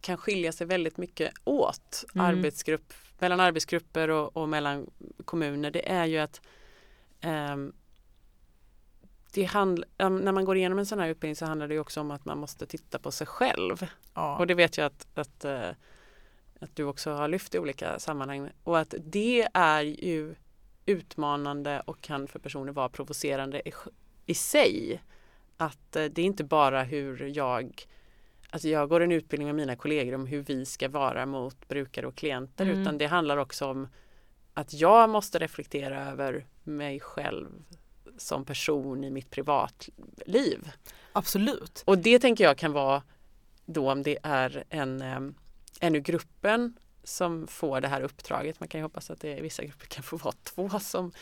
kan 0.00 0.16
skilja 0.16 0.52
sig 0.52 0.66
väldigt 0.66 0.96
mycket 0.96 1.32
åt 1.44 2.04
mm. 2.14 2.26
arbetsgrupp, 2.26 2.92
mellan 3.18 3.40
arbetsgrupper 3.40 4.08
och, 4.08 4.36
och, 4.36 4.48
mellan 4.48 4.90
kommuner 5.24 5.70
det 5.70 5.90
är 5.90 6.04
ju 6.04 6.18
att 6.18 6.40
um, 7.24 7.72
det 9.32 9.44
handl, 9.44 9.82
när 9.98 10.32
man 10.32 10.44
går 10.44 10.56
igenom 10.56 10.78
en 10.78 10.86
sån 10.86 10.98
här 10.98 11.08
utbildning 11.08 11.36
så 11.36 11.46
handlar 11.46 11.68
det 11.68 11.78
också 11.78 12.00
om 12.00 12.10
att 12.10 12.24
man 12.24 12.38
måste 12.38 12.66
titta 12.66 12.98
på 12.98 13.10
sig 13.10 13.26
själv. 13.26 13.86
Ja. 14.14 14.38
Och 14.38 14.46
det 14.46 14.54
vet 14.54 14.78
jag 14.78 14.86
att, 14.86 15.06
att, 15.14 15.44
uh, 15.44 15.70
att 16.60 16.76
du 16.76 16.84
också 16.84 17.12
har 17.12 17.28
lyft 17.28 17.54
i 17.54 17.58
olika 17.58 17.98
sammanhang. 17.98 18.50
Och 18.64 18.78
att 18.78 18.94
det 18.98 19.48
är 19.54 19.82
ju 19.82 20.34
utmanande 20.86 21.82
och 21.86 22.00
kan 22.00 22.28
för 22.28 22.38
personer 22.38 22.72
vara 22.72 22.88
provocerande 22.88 23.68
i, 23.68 23.72
i 24.26 24.34
sig. 24.34 25.02
Att 25.56 25.96
uh, 25.96 26.04
det 26.04 26.22
är 26.22 26.26
inte 26.26 26.44
bara 26.44 26.82
hur 26.82 27.36
jag 27.36 27.86
Alltså 28.50 28.68
jag 28.68 28.88
går 28.88 29.00
en 29.00 29.12
utbildning 29.12 29.46
med 29.46 29.54
mina 29.54 29.76
kollegor 29.76 30.14
om 30.14 30.26
hur 30.26 30.42
vi 30.42 30.64
ska 30.64 30.88
vara 30.88 31.26
mot 31.26 31.68
brukare 31.68 32.06
och 32.06 32.14
klienter 32.14 32.66
mm. 32.66 32.80
utan 32.80 32.98
det 32.98 33.06
handlar 33.06 33.36
också 33.36 33.66
om 33.66 33.88
att 34.54 34.74
jag 34.74 35.10
måste 35.10 35.38
reflektera 35.38 36.10
över 36.10 36.46
mig 36.62 37.00
själv 37.00 37.48
som 38.18 38.44
person 38.44 39.04
i 39.04 39.10
mitt 39.10 39.30
privatliv. 39.30 40.72
Absolut. 41.12 41.82
Och 41.86 41.98
det 41.98 42.18
tänker 42.18 42.44
jag 42.44 42.58
kan 42.58 42.72
vara 42.72 43.02
då 43.66 43.92
om 43.92 44.02
det 44.02 44.18
är 44.22 44.64
en, 44.68 45.02
eh, 45.02 45.20
en 45.80 45.94
ur 45.94 46.00
gruppen 46.00 46.76
som 47.04 47.46
får 47.46 47.80
det 47.80 47.88
här 47.88 48.00
uppdraget. 48.00 48.60
Man 48.60 48.68
kan 48.68 48.78
ju 48.78 48.82
hoppas 48.82 49.10
att 49.10 49.20
det 49.20 49.38
i 49.38 49.40
vissa 49.40 49.64
grupper 49.64 49.86
kan 49.86 50.02
få 50.02 50.16
vara 50.16 50.34
två 50.42 50.68
som 50.80 51.12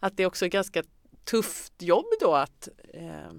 att 0.00 0.16
det 0.16 0.26
också 0.26 0.44
är 0.44 0.48
ganska 0.48 0.82
tufft 1.24 1.82
jobb 1.82 2.06
då 2.20 2.34
att 2.34 2.68
eh, 2.94 3.30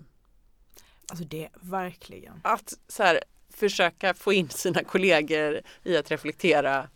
Alltså 1.11 1.25
det, 1.25 1.49
verkligen. 1.61 2.41
att 2.43 2.73
så 2.87 3.03
här, 3.03 3.23
försöka 3.59 4.13
få 4.13 4.33
in 4.33 4.49
sina 4.49 4.83
kollegor 4.83 5.61
i 5.83 5.97
att 5.97 6.11
reflektera 6.11 6.87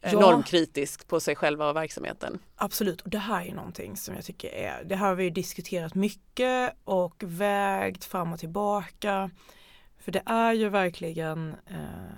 eh, 0.00 0.12
Ja. 0.12 0.20
normkritiskt 0.20 1.08
på 1.08 1.20
sig 1.20 1.36
själva 1.36 1.68
och 1.68 1.76
verksamheten. 1.76 2.38
Absolut, 2.56 3.00
och 3.00 3.10
det 3.10 3.18
här 3.18 3.46
är 3.46 3.54
någonting 3.54 3.96
som 3.96 4.14
jag 4.14 4.24
tycker 4.24 4.48
är, 4.48 4.84
det 4.84 4.96
här 4.96 5.08
har 5.08 5.14
vi 5.14 5.30
diskuterat 5.30 5.94
mycket 5.94 6.74
och 6.84 7.14
vägt 7.26 8.04
fram 8.04 8.32
och 8.32 8.38
tillbaka. 8.40 9.30
För 9.98 10.12
det 10.12 10.22
är 10.26 10.52
ju 10.52 10.68
verkligen, 10.68 11.54
eh, 11.66 12.16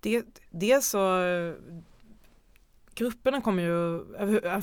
det, 0.00 0.24
det 0.50 0.72
är 0.72 0.80
så, 0.80 0.98
grupperna 2.94 3.40
kommer 3.40 3.62
ju, 3.62 4.04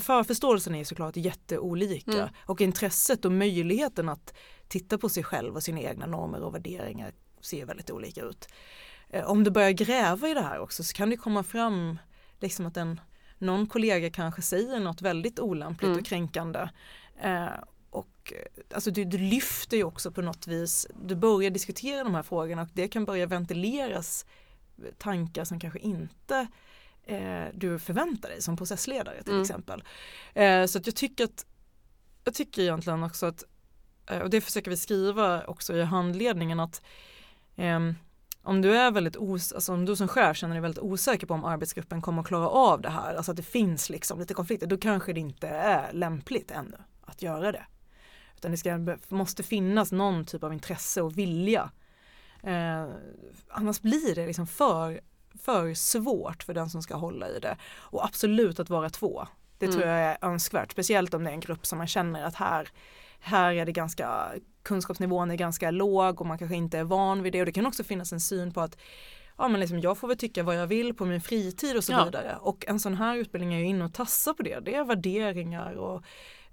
förförståelsen 0.00 0.74
är 0.74 0.84
såklart 0.84 1.16
jätteolika 1.16 2.12
Mm. 2.12 2.28
och 2.46 2.60
intresset 2.60 3.24
och 3.24 3.32
möjligheten 3.32 4.08
att 4.08 4.34
titta 4.68 4.98
på 4.98 5.08
sig 5.08 5.24
själv 5.24 5.54
och 5.56 5.62
sina 5.62 5.80
egna 5.80 6.06
normer 6.06 6.42
och 6.42 6.54
värderingar 6.54 7.12
ser 7.40 7.66
väldigt 7.66 7.90
olika 7.90 8.22
ut. 8.22 8.48
Eh, 9.08 9.24
Om 9.30 9.44
du 9.44 9.50
börjar 9.50 9.70
gräva 9.70 10.28
i 10.28 10.34
det 10.34 10.40
här 10.42 10.58
också 10.58 10.84
så 10.84 10.94
kan 10.94 11.10
det 11.10 11.16
komma 11.16 11.42
fram 11.42 11.98
liksom 12.40 12.66
att 12.66 12.76
en, 12.76 13.00
någon 13.38 13.66
kollega 13.66 14.10
kanske 14.10 14.42
säger 14.42 14.80
något 14.80 15.02
väldigt 15.02 15.38
olämpligt 15.40 15.88
Mm. 15.88 15.98
och 15.98 16.06
kränkande. 16.06 16.68
Eh, 17.22 17.46
och 17.90 18.32
eh, 18.36 18.74
alltså 18.74 18.90
du, 18.90 19.04
du 19.04 19.18
lyfter 19.18 19.76
ju 19.76 19.84
också 19.84 20.12
på 20.12 20.22
något 20.22 20.46
vis, 20.46 20.86
du 21.04 21.14
börjar 21.16 21.50
diskutera 21.50 22.04
de 22.04 22.14
här 22.14 22.22
frågorna 22.22 22.62
och 22.62 22.68
det 22.72 22.88
kan 22.88 23.04
börja 23.04 23.26
ventileras 23.26 24.26
tankar 24.98 25.44
som 25.44 25.60
kanske 25.60 25.78
inte 25.78 26.46
eh, 27.06 27.44
du 27.54 27.78
förväntar 27.78 28.28
dig 28.28 28.42
som 28.42 28.56
processledare 28.56 29.22
till 29.22 29.32
Mm. 29.32 29.42
exempel. 29.42 29.84
Eh, 30.34 30.66
så 30.66 30.78
att 30.78 30.86
jag 30.86 30.96
tycker 30.96 31.24
att 31.24 31.46
jag 32.24 32.34
tycker 32.34 32.62
egentligen 32.62 33.02
också 33.02 33.26
att, 33.26 33.44
eh, 34.10 34.18
och 34.18 34.30
det 34.30 34.40
försöker 34.40 34.70
vi 34.70 34.76
skriva 34.76 35.44
också 35.44 35.76
i 35.76 35.82
handledningen 35.82 36.60
att 36.60 36.82
ehm, 37.60 37.94
om 38.42 38.62
du 38.62 38.76
är 38.76 38.90
väldigt 38.90 39.16
os 39.16 39.52
alltså 39.52 39.72
om 39.72 39.84
du 39.84 39.96
som 39.96 40.08
chef 40.08 40.36
känner 40.36 40.54
dig 40.54 40.62
väldigt 40.62 40.82
osäker 40.82 41.26
på 41.26 41.34
om 41.34 41.44
arbetsgruppen 41.44 42.02
kommer 42.02 42.22
att 42.22 42.28
klara 42.28 42.48
av 42.48 42.80
det 42.80 42.88
här, 42.90 43.14
alltså 43.14 43.30
att 43.30 43.36
det 43.36 43.42
finns 43.42 43.90
liksom 43.90 44.18
lite 44.18 44.34
konflikter, 44.34 44.66
då 44.66 44.76
kanske 44.78 45.12
det 45.12 45.20
inte 45.20 45.48
är 45.48 45.92
lämpligt 45.92 46.50
ännu 46.50 46.76
att 47.00 47.22
göra 47.22 47.52
det. 47.52 47.64
Utan 48.36 48.50
det 48.50 48.56
ska, 48.56 48.96
måste 49.08 49.42
finnas 49.42 49.92
någon 49.92 50.24
typ 50.24 50.44
av 50.44 50.52
intresse 50.52 51.02
och 51.02 51.18
vilja. 51.18 51.70
Eh, 52.42 52.86
annars 53.48 53.80
blir 53.80 54.14
det 54.14 54.26
liksom 54.26 54.46
för, 54.46 55.00
för 55.42 55.74
svårt 55.74 56.42
för 56.42 56.54
den 56.54 56.70
som 56.70 56.82
ska 56.82 56.96
hålla 56.96 57.28
i 57.28 57.38
det. 57.38 57.56
Och 57.76 58.04
absolut 58.04 58.60
att 58.60 58.70
vara 58.70 58.90
två. 58.90 59.26
Det 59.58 59.66
tror 59.66 59.82
Mm. 59.82 59.94
jag 59.94 60.00
är 60.00 60.18
önskvärt, 60.22 60.72
speciellt 60.72 61.14
om 61.14 61.24
det 61.24 61.30
är 61.30 61.34
en 61.34 61.40
grupp 61.40 61.66
som 61.66 61.78
man 61.78 61.86
känner 61.86 62.24
att 62.24 62.34
här, 62.34 62.68
här 63.20 63.52
är 63.54 63.66
det 63.66 63.72
ganska, 63.72 64.32
kunskapsnivån 64.62 65.30
är 65.30 65.36
ganska 65.36 65.70
låg 65.70 66.20
och 66.20 66.26
man 66.26 66.38
kanske 66.38 66.56
inte 66.56 66.78
är 66.78 66.84
van 66.84 67.22
vid 67.22 67.32
det. 67.32 67.40
Och 67.40 67.46
det 67.46 67.52
kan 67.52 67.66
också 67.66 67.84
finnas 67.84 68.12
en 68.12 68.20
syn 68.20 68.52
på 68.52 68.60
att 68.60 68.76
ja, 69.38 69.48
men 69.48 69.60
liksom, 69.60 69.80
jag 69.80 69.98
får 69.98 70.08
väl 70.08 70.18
tycka 70.18 70.42
vad 70.42 70.56
jag 70.56 70.66
vill 70.66 70.94
på 70.94 71.04
min 71.04 71.20
fritid 71.20 71.76
och 71.76 71.84
så 71.84 71.92
Ja. 71.92 72.04
vidare. 72.04 72.36
Och 72.40 72.64
en 72.68 72.80
sån 72.80 72.94
här 72.94 73.16
utbildning 73.16 73.54
är 73.54 73.58
ju 73.58 73.66
inne 73.66 73.84
och 73.84 73.94
tassar 73.94 74.32
på 74.34 74.42
det. 74.42 74.60
Det 74.60 74.74
är 74.74 74.84
värderingar 74.84 75.72
och 75.72 76.02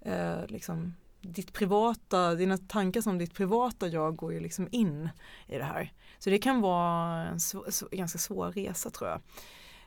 eh, 0.01 0.45
liksom 0.47 0.93
ditt 1.21 1.53
privata, 1.53 2.35
dina 2.35 2.57
tankar 2.57 3.01
som 3.01 3.17
ditt 3.17 3.33
privata 3.33 3.87
jag 3.87 4.15
går 4.15 4.33
ju 4.33 4.39
liksom 4.39 4.67
in 4.71 5.09
i 5.47 5.57
det 5.57 5.63
här. 5.63 5.93
Så 6.19 6.29
det 6.29 6.37
kan 6.37 6.61
vara 6.61 7.25
en 7.25 7.37
sv- 7.37 7.95
ganska 7.95 8.19
svår 8.19 8.51
resa 8.51 8.89
tror 8.89 9.09
jag. 9.09 9.21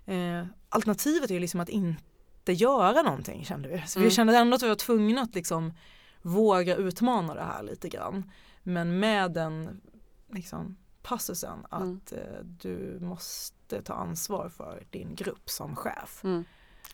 Eh, 0.07 0.47
alternativet 0.69 1.31
är 1.31 1.35
ju 1.35 1.40
liksom 1.40 1.61
att 1.61 1.69
inte 1.69 2.53
göra 2.53 3.03
någonting 3.03 3.45
kände 3.45 3.69
vi. 3.69 3.83
Så 3.87 3.99
Mm. 3.99 4.09
vi 4.09 4.14
kände 4.14 4.37
ändå 4.37 4.55
att 4.57 4.62
vi 4.62 4.69
var 4.69 4.75
tvungna 4.75 5.21
att 5.23 5.35
liksom 5.35 5.73
våga 6.22 6.76
utmana 6.76 7.35
det 7.35 7.42
här 7.42 7.62
lite 7.62 7.88
grann. 7.88 8.30
Men 8.62 8.98
med 8.98 9.33
den 9.33 9.80
liksom, 10.33 10.76
passusen 11.02 11.66
att 11.70 11.83
Mm. 11.83 12.00
du 12.62 12.98
måste 13.00 13.83
ta 13.83 13.94
ansvar 13.94 14.48
för 14.48 14.83
din 14.90 15.14
grupp 15.14 15.50
som 15.50 15.76
chef. 15.76 16.24
Mm. 16.24 16.44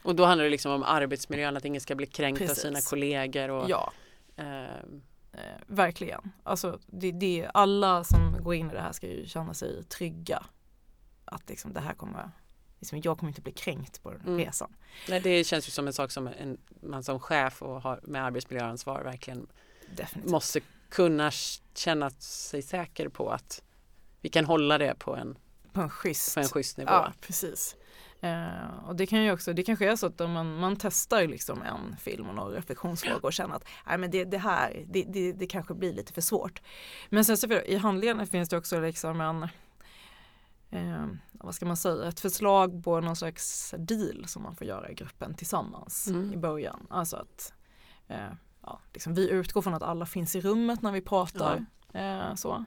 Och 0.03 0.17
då 0.17 0.25
handlar 0.25 0.45
det 0.45 0.51
liksom 0.51 0.73
om 0.73 0.83
arbetsmiljön, 0.83 1.57
att 1.57 1.65
ingen 1.65 1.81
ska 1.81 1.95
bli 1.95 2.07
kränkt 2.07 2.39
Precis. 2.39 2.59
av 2.59 2.69
sina 2.69 2.81
kollegor. 2.81 3.49
Och, 3.51 3.71
Ja, 3.71 3.93
eh, 4.37 4.65
eh, 5.33 5.59
verkligen. 5.67 6.33
Alltså, 6.43 6.79
det, 6.87 7.13
det, 7.13 7.51
alla 7.55 8.05
som 8.05 8.37
går 8.41 8.55
in 8.55 8.71
i 8.71 8.75
det 8.75 8.81
här 8.81 8.93
ska 8.93 9.07
ju 9.07 9.27
känna 9.27 9.55
sig 9.55 9.85
trygga. 9.85 10.43
Att 11.25 11.49
liksom, 11.49 11.73
det 11.73 11.81
här 11.81 11.95
kommer, 11.95 12.31
liksom, 12.93 13.11
jag 13.11 13.19
kommer 13.19 13.31
inte 13.31 13.41
bli 13.41 13.53
kränkt 13.53 14.03
på 14.03 14.11
den 14.11 14.21
Mm. 14.21 14.39
resan. 14.39 14.73
nej, 15.09 15.21
det 15.21 15.45
känns 15.45 15.69
ju 15.69 15.71
som 15.71 15.87
en 15.87 15.93
sak 15.93 16.11
som 16.11 16.27
en, 16.27 16.59
man 16.83 17.03
som 17.05 17.21
chef 17.21 17.63
och 17.63 17.83
har 17.83 18.01
med 18.03 18.25
arbetsmiljöansvar 18.25 19.03
verkligen 19.03 19.47
Definitivt. 19.97 20.31
måste 20.31 20.61
kunna 20.89 21.31
känna 21.75 22.11
sig 22.11 22.63
säker 22.63 23.09
på 23.09 23.31
att 23.31 23.63
vi 24.21 24.29
kan 24.29 24.45
hålla 24.45 24.79
det 24.79 24.95
på 24.99 25.17
en, 25.17 25.39
På 25.73 25.81
en 25.81 25.91
schysst, 25.91 26.35
på 26.35 26.41
en 26.41 26.49
schysst 26.49 26.77
nivå. 26.79 26.91
Ja, 26.91 27.13
precis. 27.21 27.77
Eh, 28.21 28.79
och 28.87 28.97
det 28.97 29.07
kan 29.07 29.23
ju 29.25 29.33
också, 29.33 29.53
det 29.53 29.63
kanske 29.63 29.91
är 29.93 29.97
så 29.97 30.07
att 30.07 30.19
man, 30.19 30.57
man 30.57 30.77
testar 30.77 31.27
liksom 31.27 31.63
en 31.63 31.97
film 31.97 32.29
och 32.29 32.35
några 32.35 32.57
reflektionsfrågor 32.59 33.25
och 33.25 33.33
känner 33.33 33.55
att 33.57 33.65
nej, 33.87 33.99
men 33.99 34.11
det, 34.11 34.25
det 34.25 34.39
här, 34.39 34.85
det, 34.87 35.03
det, 35.09 35.33
det 35.33 35.47
kanske 35.47 35.75
blir 35.75 35.93
lite 35.93 36.13
för 36.13 36.21
svårt. 36.21 36.63
Men 37.09 37.25
sen 37.25 37.37
så 37.37 37.49
för, 37.49 37.71
i 37.71 37.77
handledningen 37.77 38.27
finns 38.27 38.49
det 38.49 38.57
också 38.57 38.81
liksom 38.81 39.21
en 39.21 39.49
eh, 40.77 41.07
vad 41.33 41.55
ska 41.55 41.67
man 41.67 41.77
säga, 41.77 42.09
ett 42.09 42.21
förslag 42.21 42.85
på 42.85 43.01
någon 43.01 43.17
slags 43.17 43.75
deal 43.79 44.25
som 44.27 44.43
man 44.43 44.57
får 44.57 44.67
göra 44.67 44.91
i 44.91 44.95
gruppen 44.95 45.35
tillsammans 45.35 46.07
Mm. 46.09 46.33
i 46.33 46.37
början. 46.37 46.87
Alltså 46.91 47.17
att 47.17 47.53
eh, 48.09 48.19
ja, 48.63 48.81
liksom 48.93 49.15
vi 49.15 49.31
utgår 49.31 49.63
från 49.63 49.75
att 49.75 49.83
alla 49.83 50.07
finns 50.07 50.37
i 50.37 50.41
rummet 50.41 50.83
när 50.83 50.93
vi 50.93 51.01
pratar. 51.01 51.67
Eh, 51.93 52.35
så. 52.35 52.65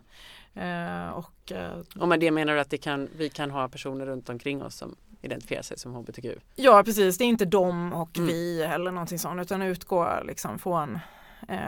Eh, 0.54 1.10
och 1.10 1.52
eh, 1.52 1.80
Och 2.00 2.08
med 2.08 2.20
det 2.20 2.32
menar 2.32 2.54
du 2.54 2.60
att 2.60 2.82
kan, 2.82 3.10
vi 3.18 3.30
kan 3.30 3.52
ha 3.52 3.68
personer 3.70 4.06
runt 4.06 4.30
omkring 4.30 4.64
oss 4.64 4.76
som 4.76 4.96
identifierar 5.22 5.62
sig 5.62 5.80
som 5.80 5.96
hbtq? 5.96 6.26
Ja 6.56 6.84
precis, 6.84 7.18
det 7.18 7.24
är 7.24 7.28
inte 7.28 7.46
de 7.46 7.94
och 7.94 8.18
Mm. 8.18 8.28
vi 8.28 8.62
eller 8.62 8.92
någonting 8.92 9.20
sånt 9.20 9.42
utan 9.42 9.62
utgår 9.62 10.24
liksom 10.28 10.60
från 10.60 11.00
eh, 11.48 11.60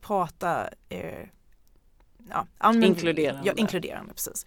prata 0.00 0.68
eh, 0.88 1.26
ja, 2.30 2.46
använd- 2.58 2.84
Inkluderande. 2.84 3.42
Ja, 3.44 3.52
inkluderande 3.56 4.12
precis. 4.14 4.44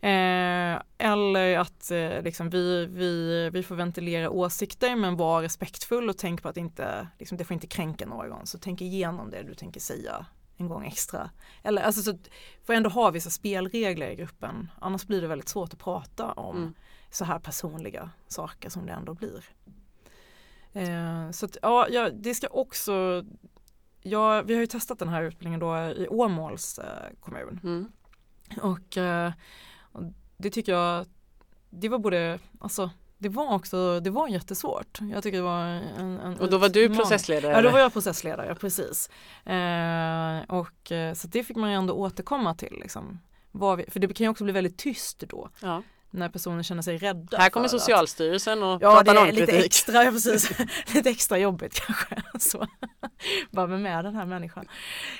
Eh, 0.00 0.82
eller 0.98 1.58
att 1.58 1.90
eh, 1.90 2.22
liksom 2.22 2.50
vi, 2.50 2.86
vi, 2.86 3.50
vi 3.52 3.62
får 3.62 3.74
ventilera 3.74 4.30
åsikter 4.30 4.96
men 4.96 5.16
var 5.16 5.42
respektfull 5.42 6.08
och 6.08 6.18
tänk 6.18 6.42
på 6.42 6.48
att 6.48 6.56
inte, 6.56 7.08
liksom, 7.18 7.38
det 7.38 7.44
får 7.44 7.54
inte 7.54 7.66
kränka 7.66 8.06
någon 8.06 8.46
så 8.46 8.58
tänk 8.58 8.80
igenom 8.80 9.30
det 9.30 9.42
du 9.42 9.54
tänker 9.54 9.80
säga 9.80 10.26
en 10.56 10.68
gång 10.68 10.86
extra. 10.86 11.30
Eller 11.62 11.82
alltså 11.82 12.02
så 12.02 12.18
får 12.66 12.72
ändå 12.74 12.90
ha 12.90 13.10
vissa 13.10 13.30
spelregler 13.30 14.10
i 14.10 14.16
gruppen 14.16 14.70
annars 14.80 15.06
blir 15.06 15.20
det 15.22 15.26
väldigt 15.28 15.48
svårt 15.48 15.72
att 15.72 15.78
prata 15.78 16.32
om 16.32 16.56
Mm. 16.56 16.74
så 17.10 17.24
här 17.24 17.38
personliga 17.38 18.10
saker 18.28 18.70
som 18.70 18.86
det 18.86 18.92
ändå 18.92 19.14
blir. 19.14 19.44
Eh, 20.72 21.30
så 21.30 21.46
att, 21.46 21.56
ja, 21.62 21.86
ja, 21.90 22.10
det 22.10 22.34
ska 22.34 22.46
också, 22.48 23.24
ja, 24.02 24.42
vi 24.42 24.54
har 24.54 24.60
ju 24.60 24.66
testat 24.66 24.98
den 24.98 25.08
här 25.08 25.22
utbildningen 25.22 25.60
då 25.60 25.76
i 25.76 26.06
Åmåls 26.10 26.78
eh, 26.78 27.12
kommun 27.20 27.60
Mm. 27.62 27.92
och, 28.62 28.96
eh, 28.96 29.32
och 29.92 30.02
det 30.36 30.50
tycker 30.50 30.72
jag, 30.72 31.06
det 31.70 31.88
var 31.88 31.98
både, 31.98 32.38
alltså 32.60 32.90
det 33.18 33.28
var 33.28 33.54
också, 33.54 34.00
det 34.00 34.10
var 34.10 34.28
jättesvårt. 34.28 34.98
Jag 35.00 35.22
tycker 35.22 35.38
det 35.38 35.44
var 35.44 35.64
en, 35.64 36.20
en 36.20 36.38
Och 36.40 36.50
då 36.50 36.58
var 36.58 36.68
du 36.68 36.96
processledare? 36.96 37.52
Ja, 37.52 37.62
då 37.62 37.70
var 37.70 37.78
jag 37.78 37.92
processledare, 37.92 38.54
precis. 38.54 39.10
Eh, 39.44 40.42
och 40.48 40.92
eh, 40.92 41.14
så 41.14 41.28
det 41.28 41.44
fick 41.44 41.56
man 41.56 41.70
ju 41.70 41.76
ändå 41.76 41.94
återkomma 41.94 42.54
till. 42.54 42.78
Liksom. 42.80 43.18
Vi, 43.52 43.84
för 43.88 44.00
det 44.00 44.14
kan 44.14 44.24
ju 44.24 44.28
också 44.30 44.44
bli 44.44 44.52
väldigt 44.52 44.78
tyst 44.78 45.24
då, 45.28 45.50
ja. 45.60 45.82
När 46.12 46.28
personer 46.28 46.62
känner 46.62 46.82
sig 46.82 46.98
rädda. 46.98 47.38
Här 47.38 47.50
kommer 47.50 47.68
Socialstyrelsen 47.68 48.62
och 48.62 48.82
Ja, 48.82 49.02
det 49.02 49.04
pratar 49.04 49.14
är 49.14 49.32
lite 49.32 49.40
normkritik. 49.40 49.66
extra, 49.66 50.04
ja, 50.04 50.10
precis. 50.10 50.50
lite 50.94 51.10
extra 51.10 51.38
jobbigt 51.38 51.74
kanske. 51.80 52.22
Så. 52.38 52.66
Bara 53.50 53.66
med, 53.66 53.80
med 53.80 54.04
den 54.04 54.14
här 54.14 54.26
människan. 54.26 54.66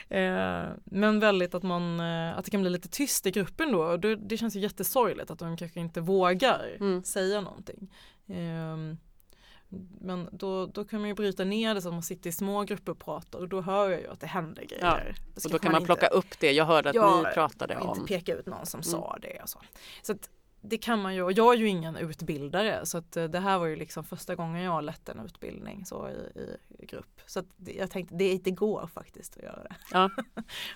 Eh, 0.08 0.62
men 0.84 1.20
väldigt 1.20 1.54
att 1.54 1.62
man, 1.62 2.00
eh, 2.00 2.38
att 2.38 2.44
det 2.44 2.50
kan 2.50 2.60
bli 2.60 2.70
lite 2.70 2.88
tyst 2.88 3.26
i 3.26 3.30
gruppen 3.30 3.72
då. 3.72 3.82
Och 3.84 4.00
det, 4.00 4.16
det 4.16 4.36
känns 4.36 4.56
ju 4.56 4.60
jättesorgligt 4.60 5.30
att 5.30 5.38
de 5.38 5.56
kanske 5.56 5.80
inte 5.80 6.00
vågar 6.00 6.76
Mm. 6.80 7.02
säga 7.04 7.40
någonting. 7.40 7.90
Eh, 8.28 8.76
men 10.00 10.28
då, 10.32 10.66
då 10.66 10.84
kan 10.84 11.00
man 11.00 11.08
ju 11.08 11.14
bryta 11.14 11.44
ner 11.44 11.74
det 11.74 11.82
så 11.82 11.88
att 11.88 11.94
man 11.94 12.02
sitter 12.02 12.30
i 12.30 12.32
små 12.32 12.62
grupper 12.62 12.92
och 12.92 12.98
pratar 12.98 13.38
och 13.38 13.48
då 13.48 13.60
hör 13.60 13.88
jag 13.90 14.00
ju 14.00 14.08
att 14.08 14.20
det 14.20 14.26
händer 14.26 14.62
grejer. 14.64 15.14
Ja, 15.16 15.40
Och 15.44 15.50
då 15.50 15.58
kan 15.58 15.72
man 15.72 15.80
inte- 15.82 15.86
plocka 15.86 16.06
upp 16.06 16.40
det. 16.40 16.52
Jag 16.52 16.64
hörde 16.64 16.88
att 16.90 16.94
Ja, 16.94 17.22
ni 17.28 17.34
pratade 17.34 17.76
och 17.76 17.88
inte 17.88 18.00
om. 18.00 18.06
peka 18.06 18.34
ut 18.34 18.46
någon 18.46 18.66
som 18.66 18.82
sa 18.82 19.18
det 19.22 19.40
och 19.42 19.48
så. 19.48 19.60
Så 20.02 20.12
att 20.12 20.30
det 20.64 20.78
kan 20.78 21.02
man 21.02 21.14
ju 21.14 21.22
och 21.22 21.32
jag 21.32 21.54
är 21.54 21.58
ju 21.58 21.68
ingen 21.68 21.96
utbildare 21.96 22.86
så 22.86 22.98
att 22.98 23.16
eh, 23.16 23.24
det 23.24 23.40
här 23.40 23.58
var 23.58 23.66
ju 23.66 23.76
liksom 23.76 24.04
första 24.04 24.34
gången 24.34 24.62
jag 24.62 24.72
har 24.72 24.82
lett 24.82 25.08
en 25.08 25.20
utbildning 25.20 25.86
så 25.86 26.08
i, 26.08 26.56
i 26.78 26.86
grupp. 26.86 27.20
Så 27.26 27.38
att 27.38 27.46
jag 27.78 27.90
tänkte 27.90 28.14
det, 28.14 28.38
det 28.38 28.50
går 28.50 28.90
faktiskt 28.94 29.36
att 29.36 29.42
göra 29.42 29.62
det. 29.62 29.74
Ja. 29.92 30.10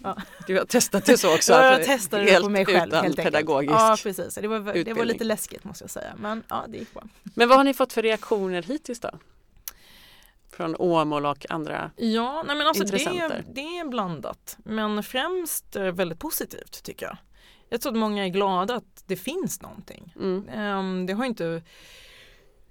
Ja. 0.02 0.16
Du 0.46 0.58
har 0.58 0.64
testat 0.64 1.04
det 1.04 1.18
så 1.18 1.34
också? 1.34 1.52
Ja, 1.52 1.64
jag 1.64 1.74
alltså, 1.74 1.90
testade 1.90 2.24
det 2.24 2.40
på 2.40 2.48
mig 2.48 2.66
själv 2.66 2.88
utan 2.88 3.04
helt 3.04 3.18
enkelt. 3.18 3.34
pedagogisk 3.34 3.72
Ja 3.72 3.96
precis, 4.02 4.34
det 4.34 4.48
var, 4.48 4.84
det 4.84 4.92
var 4.92 5.04
lite 5.04 5.24
läskigt 5.24 5.64
måste 5.64 5.84
jag 5.84 5.90
säga 5.90 6.14
men 6.18 6.42
ja 6.48 6.64
det 6.68 6.78
gick 6.78 6.94
bra. 6.94 7.02
Men 7.22 7.48
vad 7.48 7.58
har 7.58 7.64
ni 7.64 7.74
fått 7.74 7.92
för 7.92 8.02
reaktioner 8.02 8.62
hittills 8.62 9.00
då? 9.00 9.10
Från 10.50 10.76
Åmål 10.78 11.26
och 11.26 11.46
andra? 11.50 11.90
Ja, 11.96 12.44
nej 12.46 12.56
men 12.56 12.66
alltså 12.66 12.84
det, 12.84 12.98
Intressenter. 12.98 13.44
det 13.52 13.78
är 13.78 13.88
blandat 13.88 14.56
men 14.58 15.02
främst 15.02 15.76
eh, 15.76 15.82
väldigt 15.82 16.18
positivt 16.18 16.82
tycker 16.82 17.06
jag. 17.06 17.16
Jag 17.68 17.80
tror 17.80 17.92
att 17.92 17.98
många 17.98 18.24
är 18.24 18.28
glada 18.28 18.76
att 18.76 19.02
det 19.06 19.16
finns 19.16 19.62
någonting. 19.62 20.14
Mm. 20.16 20.48
Ehm, 20.48 21.06
det 21.06 21.12
har 21.12 21.24
inte 21.24 21.62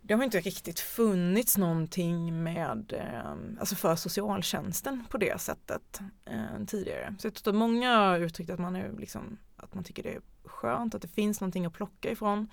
det 0.02 0.14
har 0.14 0.24
inte 0.24 0.40
riktigt 0.40 0.80
funnits 0.80 1.58
någonting 1.58 2.44
med, 2.44 2.94
ehm, 2.94 3.58
alltså 3.60 3.76
för 3.76 3.96
socialtjänsten 3.96 5.06
på 5.10 5.18
det 5.18 5.42
sättet 5.42 6.00
eh, 6.26 6.66
tidigare. 6.68 7.16
Så 7.20 7.28
jag 7.28 7.34
tror 7.34 7.54
att 7.54 7.58
många 7.58 7.98
har 7.98 8.20
uttryckt 8.20 8.50
att 8.50 8.60
man, 8.60 8.76
är 8.76 8.92
liksom, 9.00 9.38
att 9.56 9.74
man 9.74 9.84
tycker 9.84 10.04
det 10.04 10.14
är 10.14 10.22
skönt 10.46 10.96
att 10.96 11.02
det 11.02 11.08
finns 11.08 11.42
någonting 11.42 11.66
att 11.66 11.74
plocka 11.74 12.12
ifrån. 12.12 12.48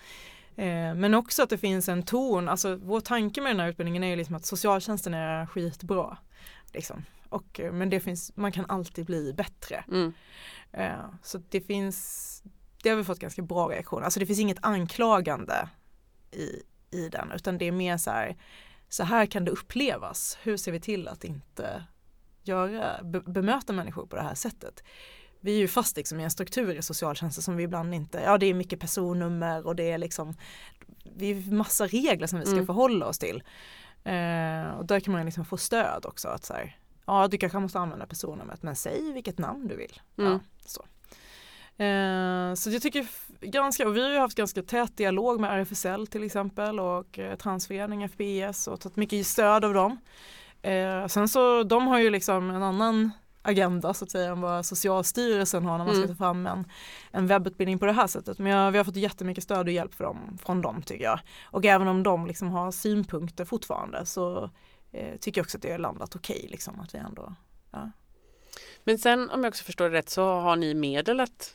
Men 0.97 1.15
också 1.15 1.43
att 1.43 1.51
det 1.51 1.59
finns 1.59 1.89
en 1.89 2.03
ton, 2.03 2.49
alltså 2.49 2.77
vår 2.77 3.01
tanke 3.01 3.41
med 3.41 3.51
den 3.51 3.61
här 3.61 3.69
utbildningen 3.69 4.05
är 4.05 4.17
liksom 4.17 4.35
att 4.35 4.45
socialtjänsten 4.45 5.15
är 5.15 5.47
skitbra. 5.47 6.17
Liksom. 6.73 7.05
Och, 7.33 7.61
eh, 7.61 7.73
men 7.73 7.91
det 7.91 8.01
finns, 8.01 8.33
man 8.37 8.53
kan 8.53 8.67
alltid 8.69 9.07
bli 9.07 9.33
bättre. 9.33 9.85
Mm. 9.89 10.13
Eh, 10.73 11.05
Så 11.23 11.39
det 11.51 11.61
finns, 11.61 12.43
det 12.83 12.89
har 12.89 12.97
vi 12.97 13.05
fått 13.05 13.19
ganska 13.19 13.43
bra 13.43 13.69
reaktioner. 13.69 14.05
Alltså 14.05 14.21
det 14.21 14.27
finns 14.27 14.39
inget 14.39 14.59
anklagande 14.65 15.69
i, 16.31 16.63
i 16.91 17.09
den 17.09 17.33
utan 17.33 17.59
det 17.59 17.65
är 17.69 17.73
mer 17.73 17.97
så 17.97 18.11
här, 18.11 18.37
så 18.89 19.05
här 19.05 19.27
kan 19.27 19.45
det 19.45 19.51
upplevas. 19.51 20.39
Hur 20.43 20.57
ser 20.57 20.73
vi 20.73 20.81
till 20.81 21.09
att 21.09 21.25
inte 21.25 21.85
göra, 22.43 23.03
be, 23.03 23.21
bemöta 23.21 23.73
människor 23.73 24.07
på 24.07 24.17
det 24.17 24.23
här 24.23 24.35
sättet? 24.35 24.83
Vi 25.41 25.55
är 25.55 25.59
ju 25.59 25.69
fast 25.69 25.97
liksom 25.97 26.21
i 26.21 26.25
en 26.25 26.31
struktur 26.31 26.75
i 26.79 26.83
socialtjänsten 26.83 27.43
som 27.43 27.57
vi 27.57 27.63
ibland 27.63 27.95
inte, 27.95 28.21
ja 28.21 28.39
det 28.39 28.47
är 28.47 28.55
mycket 28.55 28.81
personnummer 28.81 29.67
och 29.67 29.77
det 29.77 29.91
är 29.91 29.99
liksom, 29.99 30.35
vi 31.17 31.31
är 31.31 31.53
massa 31.55 31.87
regler 31.87 32.27
som 32.27 32.39
vi 32.39 32.45
ska 32.45 32.53
Mm. 32.55 32.67
förhålla 32.67 33.07
oss 33.07 33.19
till. 33.19 33.43
Eh, 34.05 34.71
och 34.79 34.87
där 34.87 35.01
kan 35.01 35.13
man 35.13 35.25
liksom 35.25 35.45
få 35.45 35.57
stöd 35.57 36.07
också 36.07 36.29
att 36.29 36.45
så 36.45 36.55
här, 36.55 36.77
ja 37.07 37.29
du 37.29 37.39
kanske 37.39 37.59
måste 37.59 37.79
använda 37.79 38.07
personnumret 38.07 38.63
men 38.63 38.77
säg 38.77 39.13
vilket 39.13 39.39
namn 39.39 39.69
du 39.69 39.77
vill. 39.77 40.01
Mm. 40.19 40.33
Ja, 40.33 40.39
så. 40.65 40.85
Eh, 41.83 42.55
så 42.55 42.71
jag 42.71 42.83
tycker 42.83 43.07
ganska, 43.41 43.89
och 43.89 43.97
vi 43.97 44.03
har 44.03 44.11
ju 44.11 44.19
haft 44.19 44.37
ganska 44.37 44.63
tät 44.63 44.97
dialog 44.97 45.41
med 45.41 45.61
RFSL 45.61 46.07
till 46.07 46.23
exempel 46.25 46.81
och 46.81 47.19
eh, 47.19 47.37
Transförening 47.37 48.09
FPS 48.09 48.69
och 48.69 48.81
tagit 48.81 48.97
mycket 48.97 49.27
stöd 49.27 49.65
av 49.65 49.75
dem. 49.75 49.99
Eh, 50.63 51.07
sen 51.07 51.29
så 51.29 51.63
de 51.63 51.87
har 51.87 51.99
ju 51.99 52.11
liksom 52.11 52.51
en 52.51 52.63
annan 52.63 53.11
agenda 53.43 53.95
så 53.95 54.05
att 54.05 54.11
säga 54.11 54.31
än 54.33 54.41
vad 54.41 54.67
Socialstyrelsen 54.67 55.65
har 55.67 55.79
när 55.79 55.85
man 55.85 55.95
ska 55.95 56.05
Mm. 56.05 56.17
ta 56.17 56.25
fram 56.25 56.47
en, 56.47 56.65
en 57.11 57.27
webbutbildning 57.27 57.79
på 57.79 57.87
det 57.87 57.93
här 57.93 58.07
sättet. 58.07 58.39
Men 58.39 58.53
jag, 58.53 58.71
vi 58.71 58.79
har 58.79 58.85
fått 58.85 58.97
jättemycket 58.97 59.45
stöd 59.45 59.67
och 59.67 59.73
hjälp 59.73 59.95
för 59.95 60.05
dem, 60.05 60.39
från 60.43 60.61
dem 60.63 60.83
tycker 60.83 61.05
jag. 61.05 61.21
Och 61.45 61.65
även 61.65 61.89
om 61.89 62.03
de 62.03 62.27
liksom 62.27 62.51
har 62.51 62.71
synpunkter 62.71 63.45
fortfarande 63.45 64.07
så 64.07 64.51
eh, 64.93 65.17
tycker 65.17 65.41
också 65.41 65.59
att 65.59 65.63
det 65.63 65.71
är 65.71 65.79
landat 65.79 66.17
okej 66.17 66.47
liksom 66.51 66.81
att 66.81 66.95
vi 66.95 66.99
ändå 66.99 67.35
Men 68.85 68.99
sen 68.99 69.31
om 69.31 69.45
jag 69.45 69.51
också 69.51 69.65
förstår 69.65 69.91
det 69.91 69.99
rätt 69.99 70.09
så 70.09 70.25
har 70.25 70.57
ni 70.57 70.75
medel 70.75 71.21
att 71.21 71.55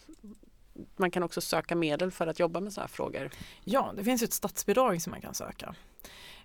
man 0.95 1.11
kan 1.11 1.23
också 1.23 1.41
söka 1.41 1.75
medel 1.75 2.11
för 2.11 2.27
att 2.27 2.39
jobba 2.39 2.59
med 2.59 2.73
sådana 2.73 2.83
här 2.83 2.93
frågor. 2.93 3.29
Ja, 3.63 3.93
det 3.97 4.03
finns 4.03 4.23
ett 4.23 4.33
statsbidrag 4.33 5.01
som 5.01 5.11
man 5.11 5.21
kan 5.21 5.33
söka. 5.33 5.75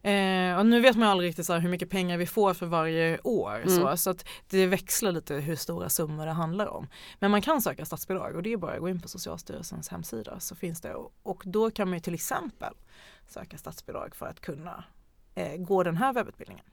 Eh, 0.03 0.59
och 0.59 0.67
nu 0.67 0.81
vet 0.81 0.97
man 0.97 1.09
aldrig 1.09 1.29
riktigt 1.29 1.47
så 1.47 1.55
hur 1.55 1.69
mycket 1.69 1.91
pengar 1.91 2.19
vi 2.19 2.27
får 2.27 2.55
för 2.55 2.67
varje 2.67 3.19
år. 3.19 3.57
Mm. 3.57 3.69
Så, 3.69 3.97
så 3.97 4.11
att 4.11 4.29
det 4.49 4.67
växlar 4.67 5.13
lite 5.13 5.35
hur 5.35 5.57
stora 5.57 5.89
summor 5.89 6.27
det 6.27 6.33
handlar 6.33 6.67
om. 6.67 6.89
Men 7.19 7.31
man 7.31 7.43
kan 7.43 7.63
söka 7.63 7.85
statsbidrag 7.85 8.37
och 8.37 8.43
det 8.43 8.53
är 8.53 8.57
bara 8.57 8.73
att 8.73 8.81
gå 8.81 8.89
in 8.89 9.01
på 9.01 9.09
Socialstyrelsens 9.09 9.89
hemsida 9.89 10.41
så 10.41 10.55
finns 10.55 10.81
det. 10.81 10.95
Och, 10.95 11.13
och 11.23 11.43
då 11.47 11.71
kan 11.71 11.91
man 11.91 12.01
till 12.01 12.15
exempel 12.15 12.75
söka 13.29 13.59
statsbidrag 13.59 14.17
för 14.17 14.27
att 14.27 14.41
kunna 14.41 14.85
eh, 15.35 15.57
gå 15.57 15.83
den 15.83 15.97
här 15.97 16.13
webbutbildningen. 16.13 16.65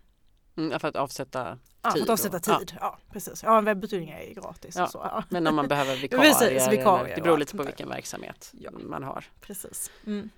Mm, 0.58 0.80
för 0.80 0.88
att 0.88 0.96
avsätta 0.96 1.58
Ja, 1.82 1.90
för 1.90 1.98
Tid 1.98 2.04
att 2.04 2.10
avsätta 2.10 2.40
tid. 2.40 2.78
Ja. 2.82 2.98
precis. 3.12 3.44
Ja, 3.44 3.58
en 3.58 3.66
webbutbildning 3.66 4.10
är 4.12 4.24
ju 4.24 4.34
gratis. 4.34 4.76
Ja. 4.78 4.84
Och 4.84 4.90
så, 4.92 4.98
ja. 4.98 5.24
Men 5.30 5.48
om 5.48 5.56
man 5.56 5.68
behöver 5.68 5.96
vikarier, 6.02 6.24
Precis, 6.34 6.72
vikarier 6.72 7.16
det 7.16 7.22
beror 7.22 7.38
lite 7.38 7.58
på 7.58 7.64
vilken 7.64 7.90
verksamhet 7.90 8.52
Ja. 8.60 8.72
man 8.72 9.04
har. 9.04 9.26
Precis. 9.42 9.92
Mm. 10.06 10.30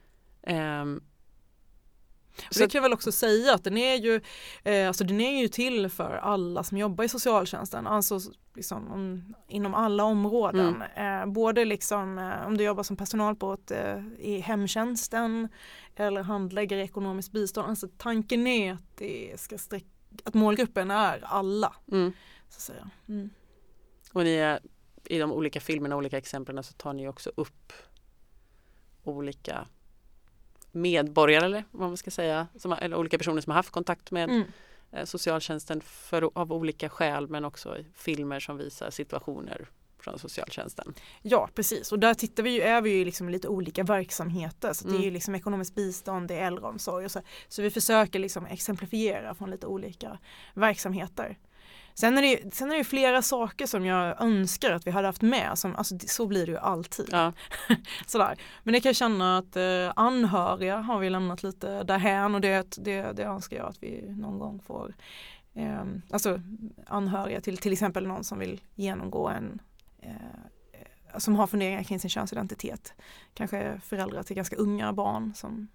Ehm, 0.44 1.02
Så 2.50 2.60
det 2.60 2.70
kan 2.70 2.80
jag 2.80 2.84
väl 2.84 2.94
också 2.94 3.12
säga 3.12 3.54
att 3.54 3.64
den 3.64 3.78
är 3.78 3.96
ju, 3.96 4.22
eh, 4.64 4.88
alltså 4.88 5.04
den 5.04 5.22
är 5.22 5.42
ju 5.42 5.48
till 5.48 5.90
för 5.90 6.16
alla 6.18 6.64
som 6.64 6.78
jobbar 6.78 7.04
i 7.04 7.10
socialtjänsten, 7.10 7.88
alltså 7.88 8.20
liksom, 8.56 8.92
om, 8.92 9.34
inom 9.48 9.74
alla 9.74 10.04
områden. 10.04 10.82
Eh, 10.96 11.26
både 11.26 11.66
liksom 11.66 12.18
eh, 12.18 12.48
om 12.48 12.58
du 12.58 12.64
jobbar 12.64 12.84
som 12.84 12.98
personal 12.98 13.36
på 13.36 13.54
ett, 13.54 13.72
eh, 13.72 13.98
i 14.20 14.40
hemtjänsten 14.40 15.48
eller 15.96 16.24
handläggare 16.24 16.82
i 16.82 16.84
ekonomiskt 16.84 17.32
bistånd. 17.32 17.70
Alltså 17.70 17.88
tanken 17.98 18.48
är 18.48 18.74
att, 18.74 18.98
det 18.98 19.40
ska 19.40 19.58
sträck, 19.58 19.86
att 20.24 20.34
målgruppen 20.34 20.92
är 20.92 21.24
alla. 21.26 21.76
mm. 21.92 22.14
Så 22.50 22.56
att 22.56 22.62
säga. 22.62 22.90
Mm. 23.08 23.30
Och 24.14 24.24
ni 24.24 24.34
är, 24.36 24.60
i 25.06 25.18
de 25.20 25.32
olika 25.32 25.60
filmerna, 25.60 25.96
olika 25.96 26.18
exemplen 26.18 26.64
så 26.64 26.74
tar 26.74 26.94
ni 26.94 27.08
också 27.08 27.32
upp 27.36 27.74
olika 29.04 29.68
medborgare 30.72 31.46
eller 31.46 31.64
vad 31.72 31.88
man 31.88 31.98
ska 31.98 32.12
säga, 32.12 32.48
som, 32.56 32.72
eller 32.74 32.96
olika 32.98 33.18
personer 33.18 33.42
som 33.42 33.52
har 33.52 33.56
haft 33.56 33.72
kontakt 33.72 34.12
med 34.12 34.30
Mm. 34.30 34.44
eh, 34.92 35.06
socialtjänsten 35.06 35.82
för, 35.82 36.30
av 36.34 36.54
olika 36.54 36.90
skäl 36.90 37.28
men 37.28 37.46
också 37.46 37.78
filmer 37.94 38.40
som 38.40 38.58
visar 38.58 38.90
situationer 38.90 39.70
från 40.04 40.20
socialtjänsten. 40.20 40.94
Ja 41.22 41.50
precis 41.56 41.92
och 41.92 42.00
där 42.00 42.14
tittar 42.14 42.44
vi 42.44 42.50
ju, 42.50 42.82
vi 42.82 42.90
ju 42.98 43.06
liksom 43.06 43.30
lite 43.30 43.48
olika 43.48 43.84
verksamheter 43.84 44.74
så 44.74 44.88
det 44.88 44.94
är 44.94 44.98
ju 44.98 45.02
Mm. 45.02 45.14
liksom 45.14 45.36
ekonomiskt 45.36 45.76
bistånd, 45.76 46.28
det 46.28 46.36
är 46.36 46.48
äldreomsorg 46.48 47.06
och 47.06 47.12
så. 47.12 47.22
Så 47.48 47.62
vi 47.62 47.70
försöker 47.72 48.20
liksom 48.20 48.46
exemplifiera 48.46 49.36
från 49.36 49.52
lite 49.52 49.68
olika 49.68 50.20
verksamheter. 50.54 51.38
Sen 51.94 52.18
är, 52.18 52.22
det, 52.22 52.54
sen 52.56 52.72
är 52.72 52.78
det 52.78 52.84
flera 52.84 53.22
saker 53.22 53.66
som 53.66 53.86
jag 53.86 54.22
önskar 54.22 54.72
att 54.72 54.88
vi 54.88 54.92
hade 54.92 55.08
haft 55.08 55.22
med, 55.22 55.58
som, 55.58 55.76
alltså, 55.76 55.96
så 56.08 56.28
blir 56.28 56.46
det 56.46 56.52
ju 56.52 56.58
alltid. 56.58 57.10
Ja, 57.12 57.34
Sådär. 58.08 58.40
Men 58.64 58.74
det 58.74 58.82
kan 58.82 58.90
jag 58.90 58.96
känna 58.96 59.38
att 59.38 59.56
eh, 59.56 59.92
anhöriga 59.96 60.78
har 60.78 61.00
vi 61.00 61.10
lämnat 61.10 61.44
lite 61.44 61.84
därhän 61.84 62.36
och 62.36 62.42
det, 62.42 62.76
det, 62.78 63.02
det 63.12 63.24
önskar 63.24 63.58
jag 63.58 63.66
att 63.70 63.84
vi 63.84 64.06
någon 64.08 64.40
gång 64.40 64.60
får. 64.68 64.96
Eh, 65.54 65.84
alltså 66.12 66.42
anhöriga 66.88 67.42
till 67.42 67.58
till 67.58 67.74
exempel 67.74 68.08
någon 68.08 68.24
som 68.24 68.40
vill 68.40 68.62
genomgå 68.76 69.28
en 69.30 69.62
eh, 70.02 71.18
som 71.18 71.36
har 71.36 71.48
funderingar 71.48 71.84
kring 71.84 72.00
sin 72.00 72.10
könsidentitet. 72.10 72.94
Kanske 73.34 73.82
föräldrar 73.84 74.24
till 74.24 74.36
ganska 74.36 74.56
unga 74.56 74.94
barn 74.94 75.34
som 75.36 75.68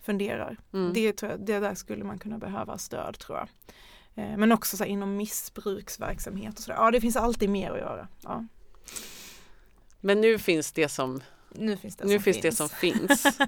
funderar. 0.00 0.56
mm. 0.72 0.92
Det, 0.92 1.12
tror 1.12 1.30
jag, 1.32 1.40
det 1.40 1.60
där 1.60 1.74
skulle 1.74 2.04
man 2.04 2.18
kunna 2.18 2.38
behöva 2.38 2.78
stöd 2.78 3.18
tror 3.18 3.38
jag. 3.38 3.48
Eh, 4.14 4.36
men 4.36 4.52
också 4.52 4.76
så 4.76 4.84
inom 4.84 5.16
missbruksverksamhet 5.16 6.54
och 6.58 6.60
sådär. 6.64 6.78
Ja 6.78 6.90
det 6.90 7.00
finns 7.00 7.16
alltid 7.16 7.50
mer 7.50 7.70
att 7.70 7.78
göra. 7.78 8.08
Ja, 8.22 8.44
Men 10.00 10.20
nu 10.20 10.38
finns 10.38 10.72
det 10.72 10.88
som, 10.88 11.20
nu 11.54 11.76
finns 11.76 11.96
det 11.96 12.04
nu 12.04 12.14
som 12.14 12.22
finns 12.22 12.36
finns. 12.36 12.42
det 12.42 12.52
som 12.52 12.68
finns. 12.68 13.24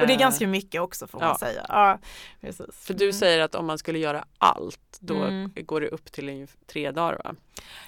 Och 0.00 0.06
det 0.06 0.12
är 0.14 0.18
ganska 0.18 0.46
mycket 0.46 0.80
också 0.80 1.06
får 1.06 1.18
man 1.18 1.28
ja. 1.28 1.38
säga. 1.38 1.66
Ja, 1.68 1.98
precis. 2.40 2.66
För 2.72 2.94
du 2.94 3.04
Mm. 3.04 3.12
säger 3.12 3.40
att 3.40 3.54
om 3.54 3.66
man 3.66 3.78
skulle 3.78 3.98
göra 3.98 4.24
allt 4.38 4.98
då 5.00 5.14
Mm. 5.14 5.52
går 5.56 5.80
det 5.80 5.88
upp 5.88 6.12
till 6.12 6.46
tre 6.66 6.90
dagar 6.90 7.20
va? 7.24 7.34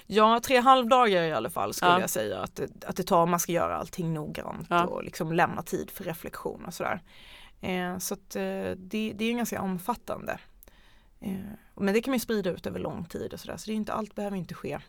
Ja, 0.05 0.39
tre 0.43 0.57
halvdagar 0.59 1.23
i 1.23 1.33
alla 1.33 1.49
fall 1.49 1.73
skulle 1.73 1.91
Ja. 1.91 1.99
jag 1.99 2.09
säga 2.09 2.39
att 2.39 2.55
det, 2.55 2.69
att 2.85 2.95
det 2.95 3.03
tar 3.03 3.23
om 3.23 3.29
man 3.29 3.39
ska 3.39 3.51
göra 3.51 3.75
allting 3.77 4.13
noggrant 4.13 4.67
Ja. 4.69 4.85
och 4.85 5.03
liksom 5.03 5.31
lämna 5.33 5.61
tid 5.63 5.91
för 5.91 6.03
reflektion 6.03 6.65
och 6.65 6.73
sådär. 6.73 7.01
Eh, 7.61 7.97
så 7.97 8.13
att 8.13 8.35
eh, 8.35 8.41
det, 8.77 9.13
det 9.15 9.25
är 9.25 9.33
ganska 9.33 9.61
omfattande. 9.61 10.39
Eh, 11.21 11.33
men 11.75 11.93
det 11.93 12.01
kan 12.01 12.11
man 12.11 12.15
ju 12.15 12.19
sprida 12.19 12.49
ut 12.49 12.65
över 12.67 12.79
lång 12.79 13.05
tid 13.05 13.33
och 13.33 13.39
sådär 13.39 13.57
så 13.57 13.65
det 13.65 13.71
är 13.71 13.75
inte, 13.75 13.93
allt 13.93 14.15
behöver 14.15 14.37
inte 14.37 14.53
ske. 14.53 14.79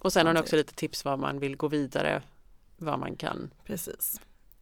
Och 0.00 0.12
sen 0.12 0.26
har 0.26 0.34
ni 0.34 0.40
också 0.40 0.56
lite 0.56 0.74
tips 0.74 1.04
vad 1.04 1.18
man 1.18 1.38
vill 1.38 1.56
gå 1.56 1.68
vidare, 1.68 2.22
vad 2.76 2.98
man 2.98 3.16
kan. 3.16 3.50
Precis. 3.64 4.20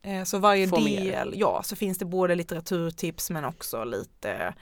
Eh, 0.09 0.25
så 0.25 0.39
varje 0.39 0.69
Få 0.69 0.81
mer. 0.81 1.01
del, 1.05 1.35
ja 1.37 1.63
så 1.63 1.77
finns 1.77 1.99
det 1.99 2.05
både 2.05 2.35
litteraturtips 2.35 3.31
men 3.31 3.45
också 3.45 3.85
lite 3.85 4.55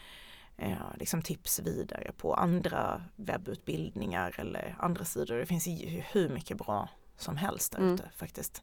eh, 0.57 0.77
liksom 1.01 1.23
tips 1.23 1.59
vidare 1.61 2.13
på 2.17 2.35
andra 2.35 3.03
webbutbildningar 3.17 4.35
eller 4.39 4.77
andra 4.79 5.05
sidor. 5.05 5.37
Det 5.37 5.47
finns 5.47 5.67
ju 5.67 6.03
hur 6.13 6.29
mycket 6.29 6.59
bra 6.59 6.89
som 7.17 7.37
helst 7.37 7.73
där 7.73 7.79
Mm. 7.79 7.95
ute 7.95 8.11
faktiskt. 8.17 8.63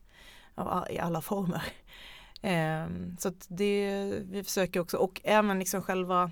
Av, 0.56 0.68
all- 0.68 0.92
I 0.92 1.00
alla 1.00 1.22
former. 1.22 1.64
Eh, 2.42 2.88
så 3.20 3.32
det, 3.48 4.06
vi 4.30 4.44
försöker 4.44 4.80
också 4.80 4.98
och 4.98 5.22
även 5.24 5.60
liksom 5.60 5.82
själva 5.82 6.32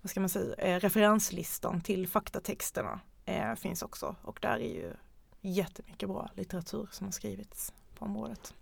vad 0.00 0.10
ska 0.10 0.20
man 0.20 0.28
säga, 0.28 0.54
eh, 0.54 0.80
referenslistan 0.80 1.80
till 1.80 2.08
faktatexterna 2.08 3.00
eh, 3.24 3.54
finns 3.54 3.82
också 3.82 4.16
och 4.22 4.38
där 4.42 4.56
är 4.56 4.74
ju 4.74 4.92
jättemycket 5.40 6.08
bra 6.08 6.30
litteratur 6.34 6.88
som 6.92 7.06
har 7.06 7.12
skrivits 7.12 7.72
på 7.98 8.04
området. 8.04 8.54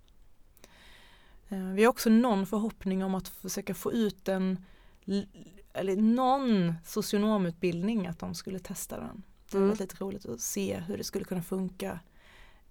Eh, 1.49 1.59
vi 1.59 1.85
har 1.85 1.91
också 1.91 2.11
någon 2.11 2.47
förhoppning 2.47 3.05
om 3.05 3.15
att 3.15 3.29
försöka 3.29 3.75
få 3.75 3.93
ut 3.93 4.29
en 4.29 4.65
eller 5.73 5.97
någon 5.97 6.75
socionomutbildning 6.87 8.07
att 8.07 8.19
de 8.19 8.35
skulle 8.35 8.59
testa 8.59 8.97
den. 9.01 9.23
Det 9.51 9.57
har 9.57 9.59
Mm. 9.59 9.69
varit 9.69 9.81
lite 9.81 9.97
roligt 10.05 10.27
att 10.27 10.41
se 10.41 10.77
hur 10.81 10.99
det 10.99 11.05
skulle 11.05 11.25
kunna 11.25 11.43
funka 11.43 12.01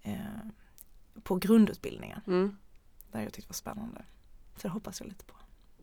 eh, 0.01 0.15
på 1.23 1.35
grundutbildningen. 1.35 2.21
Mm. 2.27 2.57
Det 3.11 3.17
har 3.17 3.23
jag 3.23 3.33
tyckt 3.33 3.49
var 3.49 3.53
spännande. 3.53 4.05
Så 4.55 4.61
det 4.67 4.69
hoppas 4.69 4.99
jag 5.01 5.07
lite 5.07 5.25
på. 5.25 5.33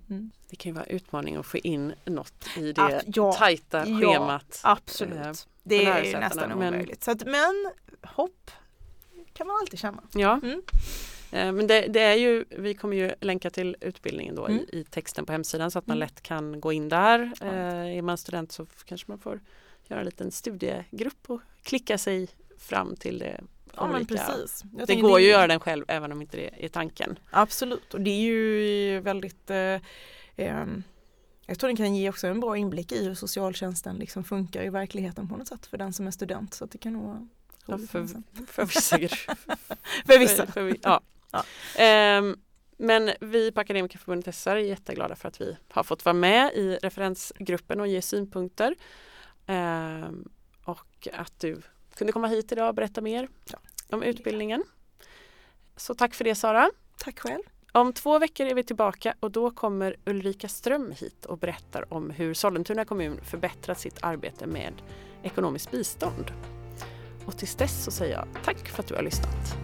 Mm. 0.08 0.30
Det 0.50 0.56
kan 0.56 0.70
ju 0.70 0.74
vara 0.76 0.86
utmaning 0.86 1.36
att 1.36 1.46
få 1.46 1.58
in 1.58 1.94
något 2.04 2.46
i 2.56 2.72
det 2.72 2.82
Ah, 2.82 3.00
ja, 3.06 3.32
tajta 3.32 3.88
ja, 3.88 3.98
schemat. 4.00 4.60
Absolut. 4.62 5.16
eh, 5.16 5.32
det 5.62 5.84
är 5.86 6.04
ju 6.04 6.12
nästan 6.20 6.48
men- 6.48 6.68
omöjligt. 6.68 7.04
Så 7.04 7.10
att, 7.10 7.24
men 7.24 7.70
hopp 8.02 8.50
kan 9.32 9.46
man 9.46 9.56
alltid 9.60 9.78
känna. 9.78 10.02
Ja, 10.14 10.40
Mm. 10.42 10.62
Eh, 11.34 11.52
men 11.52 11.66
det, 11.66 11.80
det 11.88 12.00
är 12.00 12.14
ju, 12.14 12.44
vi 12.50 12.74
kommer 12.74 12.96
ju 12.96 13.14
länka 13.20 13.50
till 13.50 13.76
utbildningen 13.80 14.34
då 14.34 14.46
Mm. 14.46 14.58
i, 14.72 14.78
i 14.78 14.84
texten 14.84 15.26
på 15.26 15.32
hemsidan 15.32 15.70
så 15.70 15.78
att 15.78 15.86
man 15.86 15.96
Mm. 15.96 16.06
lätt 16.06 16.20
kan 16.22 16.60
gå 16.60 16.72
in 16.72 16.88
där. 16.88 17.32
Ja. 17.40 17.46
Eh, 17.46 17.96
är 17.98 18.02
man 18.02 18.18
student 18.18 18.52
så 18.52 18.66
kanske 18.84 19.10
man 19.10 19.18
får 19.18 19.40
göra 19.88 20.00
en 20.00 20.06
liten 20.06 20.30
studiegrupp 20.30 21.30
och 21.30 21.40
klicka 21.62 21.98
sig 21.98 22.28
fram 22.58 22.96
till 22.96 23.18
det. 23.18 23.40
Ja 23.76 23.86
men 23.88 24.06
precis. 24.06 24.64
Jag 24.78 24.86
Det 24.86 24.94
går 24.94 25.20
ju 25.20 25.26
att 25.26 25.32
göra 25.32 25.46
den 25.46 25.60
själv 25.60 25.84
även 25.88 26.12
om 26.12 26.20
inte 26.22 26.36
det 26.36 26.64
är 26.64 26.68
tanken. 26.68 27.18
Absolut 27.30 27.94
och 27.94 28.00
det 28.00 28.10
är 28.10 28.20
ju 28.20 29.00
väldigt 29.00 29.50
eh, 29.50 29.80
ehm, 30.36 30.82
jag 31.46 31.58
tror 31.58 31.68
den 31.68 31.76
kan 31.76 31.94
ge 31.96 32.08
också 32.08 32.26
en 32.26 32.40
bra 32.40 32.56
inblick 32.56 32.92
i 32.92 33.04
hur 33.04 33.14
socialtjänsten 33.14 33.96
liksom 33.96 34.24
funkar 34.24 34.62
i 34.62 34.68
verkligheten 34.68 35.28
på 35.28 35.36
något 35.36 35.48
sätt 35.48 35.66
för 35.66 35.78
den 35.78 35.92
som 35.92 36.06
är 36.06 36.10
student. 36.10 36.54
Så 36.54 36.66
det 36.66 36.78
kan 36.78 36.92
nog 36.92 37.28
Ja, 37.66 37.78
för, 37.78 38.06
för 38.46 38.64
vissa 38.64 38.98
för 40.06 40.18
vissa. 40.18 40.46
För, 40.46 40.52
för, 40.52 40.76
ja. 40.82 41.00
Ja. 41.34 41.44
Ehm, 41.82 42.36
men 42.76 43.10
vi 43.20 43.52
på 43.52 43.60
Akademikerförbundet 43.60 44.34
SR 44.34 44.50
är 44.50 44.56
jätteglada 44.56 45.16
för 45.16 45.28
att 45.28 45.40
vi 45.40 45.56
har 45.68 45.82
fått 45.82 46.04
vara 46.04 46.12
med 46.12 46.52
i 46.54 46.78
referensgruppen 46.82 47.80
och 47.80 47.86
ge 47.86 48.02
synpunkter. 48.02 48.74
Ehm, 49.46 50.28
och 50.64 51.08
att 51.12 51.40
du 51.40 51.62
kunde 51.94 52.12
komma 52.12 52.26
hit 52.26 52.52
idag 52.52 52.68
och 52.68 52.74
berätta 52.74 53.00
mer 53.00 53.28
Ja. 53.50 53.58
om 53.90 54.02
utbildningen. 54.02 54.64
Så 55.76 55.94
tack 55.94 56.14
för 56.14 56.24
det 56.24 56.34
Sara. 56.34 56.70
Tack 56.98 57.18
själv. 57.20 57.42
Om 57.72 57.92
två 57.92 58.18
veckor 58.18 58.46
är 58.46 58.54
vi 58.54 58.62
tillbaka 58.62 59.14
och 59.20 59.30
då 59.30 59.50
kommer 59.50 59.96
Ulrika 60.06 60.48
Ström 60.48 60.92
hit 60.92 61.24
och 61.26 61.38
berättar 61.38 61.94
om 61.94 62.10
hur 62.10 62.34
Sollentuna 62.34 62.84
kommun 62.84 63.20
förbättrat 63.24 63.80
sitt 63.80 63.98
arbete 64.00 64.46
med 64.46 64.72
ekonomiskt 65.22 65.70
bistånd. 65.70 66.32
Och 67.26 67.38
tills 67.38 67.54
dess 67.54 67.84
så 67.84 67.90
säger 67.90 68.14
jag 68.14 68.28
tack 68.44 68.68
för 68.68 68.82
att 68.82 68.88
du 68.88 68.94
har 68.94 69.02
lyssnat. 69.02 69.63